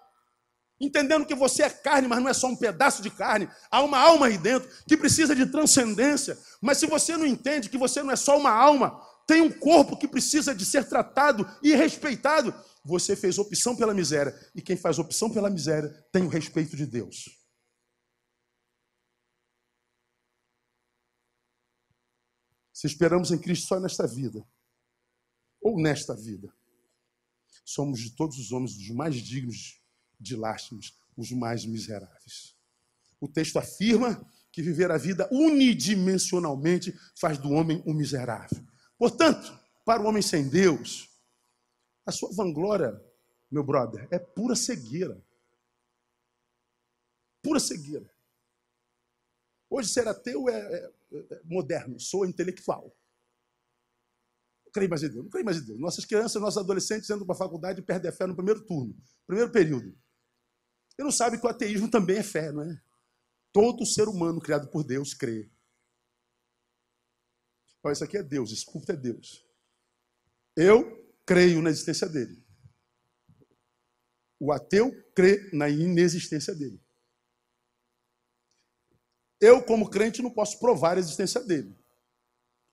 [0.79, 3.99] entendendo que você é carne, mas não é só um pedaço de carne, há uma
[3.99, 6.37] alma aí dentro que precisa de transcendência.
[6.61, 9.97] Mas se você não entende que você não é só uma alma, tem um corpo
[9.97, 12.53] que precisa de ser tratado e respeitado,
[12.87, 14.33] você fez opção pela miséria.
[14.55, 17.37] E quem faz opção pela miséria tem o respeito de Deus.
[22.73, 24.47] Se esperamos em Cristo só nesta vida,
[25.59, 26.53] ou nesta vida,
[27.65, 29.81] somos de todos os homens os mais dignos
[30.19, 32.55] de lástimas, os mais miseráveis.
[33.19, 38.65] O texto afirma que viver a vida unidimensionalmente faz do homem um miserável.
[38.97, 41.09] Portanto, para o homem sem Deus,
[42.07, 42.99] a sua vanglória,
[43.51, 45.21] meu brother, é pura cegueira.
[47.43, 48.09] Pura cegueira.
[49.69, 52.95] Hoje ser ateu é, é, é moderno, sou intelectual.
[54.65, 55.79] Não creio mais em Deus, não creio mais em Deus.
[55.79, 58.95] Nossas crianças, nossos adolescentes entram para a faculdade e perdem a fé no primeiro turno,
[59.25, 59.93] primeiro período.
[60.97, 62.81] E não sabe que o ateísmo também é fé, não é?
[63.51, 65.51] Todo ser humano criado por Deus crê.
[67.83, 69.45] Olha, isso aqui é Deus, esse culto é Deus.
[70.55, 72.41] Eu creio na existência dele.
[74.39, 76.81] O ateu crê na inexistência dele.
[79.39, 81.77] Eu, como crente, não posso provar a existência dele,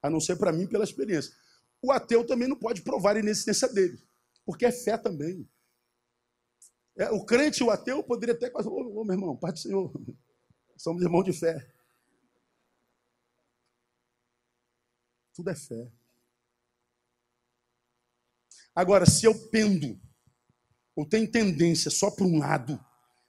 [0.01, 1.35] a não ser para mim pela experiência.
[1.83, 4.01] O ateu também não pode provar a inexistência dele,
[4.47, 5.47] porque é fé também.
[6.97, 9.59] É, o crente e o ateu poderia até quase, ô, ô meu irmão, Pai do
[9.59, 9.93] Senhor,
[10.79, 11.71] somos irmãos de fé.
[15.35, 15.91] Tudo é fé.
[18.75, 20.01] Agora, se eu pendo,
[20.97, 22.79] ou tenho tendência só para um lado,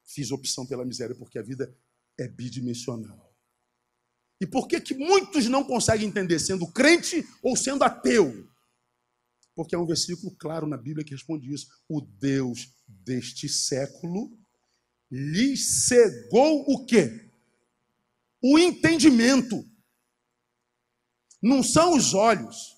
[0.04, 1.76] fiz opção pela miséria, porque a vida
[2.18, 3.26] é bidimensional.
[4.42, 8.48] E por que, que muitos não conseguem entender, sendo crente ou sendo ateu?
[9.56, 11.68] Porque é um versículo claro na Bíblia que responde isso.
[11.88, 14.38] O Deus deste século
[15.10, 17.32] lhe cegou o quê?
[18.42, 19.64] O entendimento.
[21.42, 22.75] Não são os olhos.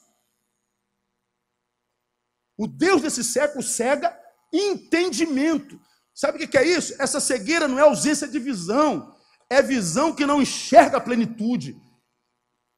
[2.57, 4.17] O Deus desse século cega
[4.51, 5.79] entendimento.
[6.13, 6.99] Sabe o que é isso?
[6.99, 9.15] Essa cegueira não é ausência de visão,
[9.47, 11.79] é visão que não enxerga a plenitude,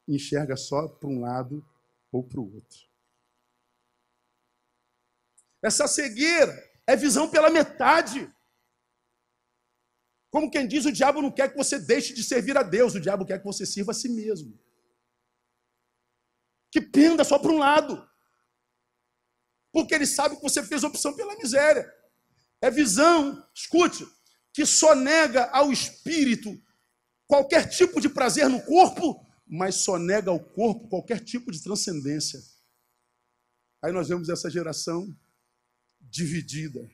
[0.06, 1.64] enxerga só para um lado
[2.12, 2.78] ou para o outro.
[5.62, 6.52] Essa cegueira
[6.86, 8.30] é visão pela metade.
[10.30, 13.00] Como quem diz, o diabo não quer que você deixe de servir a Deus, o
[13.00, 14.58] diabo quer que você sirva a si mesmo.
[16.70, 18.09] Que penda só para um lado
[19.72, 21.90] porque ele sabe que você fez opção pela miséria.
[22.60, 24.06] É visão, escute,
[24.52, 26.50] que só nega ao espírito
[27.26, 32.40] qualquer tipo de prazer no corpo, mas só nega ao corpo qualquer tipo de transcendência.
[33.82, 35.16] Aí nós vemos essa geração
[36.00, 36.90] dividida.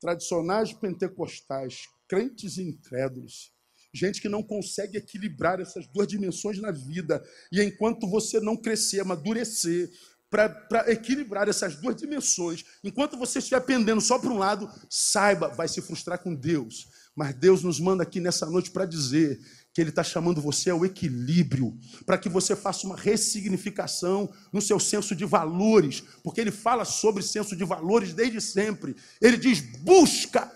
[0.00, 3.52] Tradicionais pentecostais, crentes e incrédulos.
[3.92, 7.24] Gente que não consegue equilibrar essas duas dimensões na vida.
[7.52, 9.90] E enquanto você não crescer, amadurecer,
[10.34, 12.64] para equilibrar essas duas dimensões.
[12.82, 16.88] Enquanto você estiver pendendo só para um lado, saiba, vai se frustrar com Deus.
[17.14, 19.40] Mas Deus nos manda aqui nessa noite para dizer
[19.72, 24.80] que Ele está chamando você ao equilíbrio, para que você faça uma ressignificação no seu
[24.80, 28.96] senso de valores, porque Ele fala sobre senso de valores desde sempre.
[29.20, 30.50] Ele diz: busca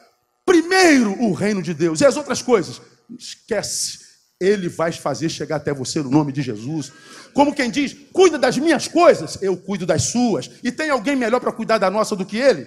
[0.45, 2.83] primeiro o reino de Deus, e as outras coisas,
[3.17, 4.08] esquece
[4.41, 6.93] ele vai fazer chegar até você no nome de Jesus.
[7.35, 10.51] Como quem diz, cuida das minhas coisas, eu cuido das suas.
[10.63, 12.67] E tem alguém melhor para cuidar da nossa do que ele?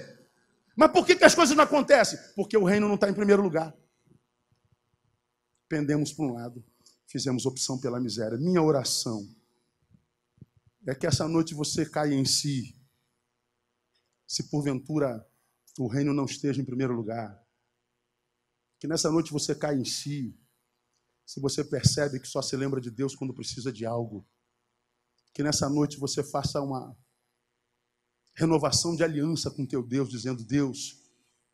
[0.75, 2.19] Mas por que, que as coisas não acontecem?
[2.35, 3.73] Porque o reino não está em primeiro lugar.
[5.69, 6.63] Pendemos para um lado,
[7.07, 8.37] fizemos opção pela miséria.
[8.37, 9.25] Minha oração
[10.85, 12.75] é que essa noite você caia em si.
[14.27, 15.25] Se porventura
[15.79, 17.41] o reino não esteja em primeiro lugar.
[18.77, 20.37] Que nessa noite você caia em si
[21.31, 24.27] se você percebe que só se lembra de Deus quando precisa de algo,
[25.33, 26.93] que nessa noite você faça uma
[28.35, 30.99] renovação de aliança com teu Deus, dizendo: Deus,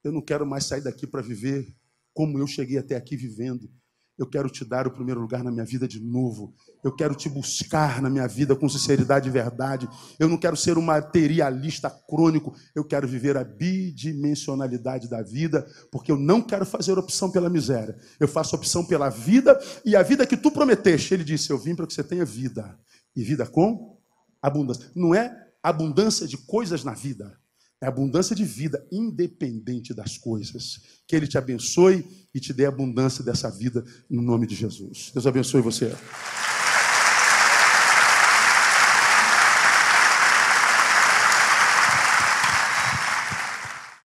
[0.04, 1.78] eu não quero mais sair daqui para viver
[2.12, 3.72] como eu cheguei até aqui vivendo.
[4.18, 6.54] Eu quero te dar o primeiro lugar na minha vida de novo.
[6.84, 9.88] Eu quero te buscar na minha vida com sinceridade e verdade.
[10.18, 12.56] Eu não quero ser um materialista crônico.
[12.74, 17.96] Eu quero viver a bidimensionalidade da vida, porque eu não quero fazer opção pela miséria.
[18.20, 21.14] Eu faço opção pela vida e a vida que tu prometeste.
[21.14, 22.78] Ele disse: Eu vim para que você tenha vida
[23.16, 23.98] e vida com
[24.42, 24.90] abundância.
[24.96, 27.38] Não é abundância de coisas na vida,
[27.82, 30.82] é abundância de vida, independente das coisas.
[31.08, 35.12] Que Ele te abençoe e te dê abundância dessa vida, no nome de Jesus.
[35.14, 35.94] Deus abençoe você.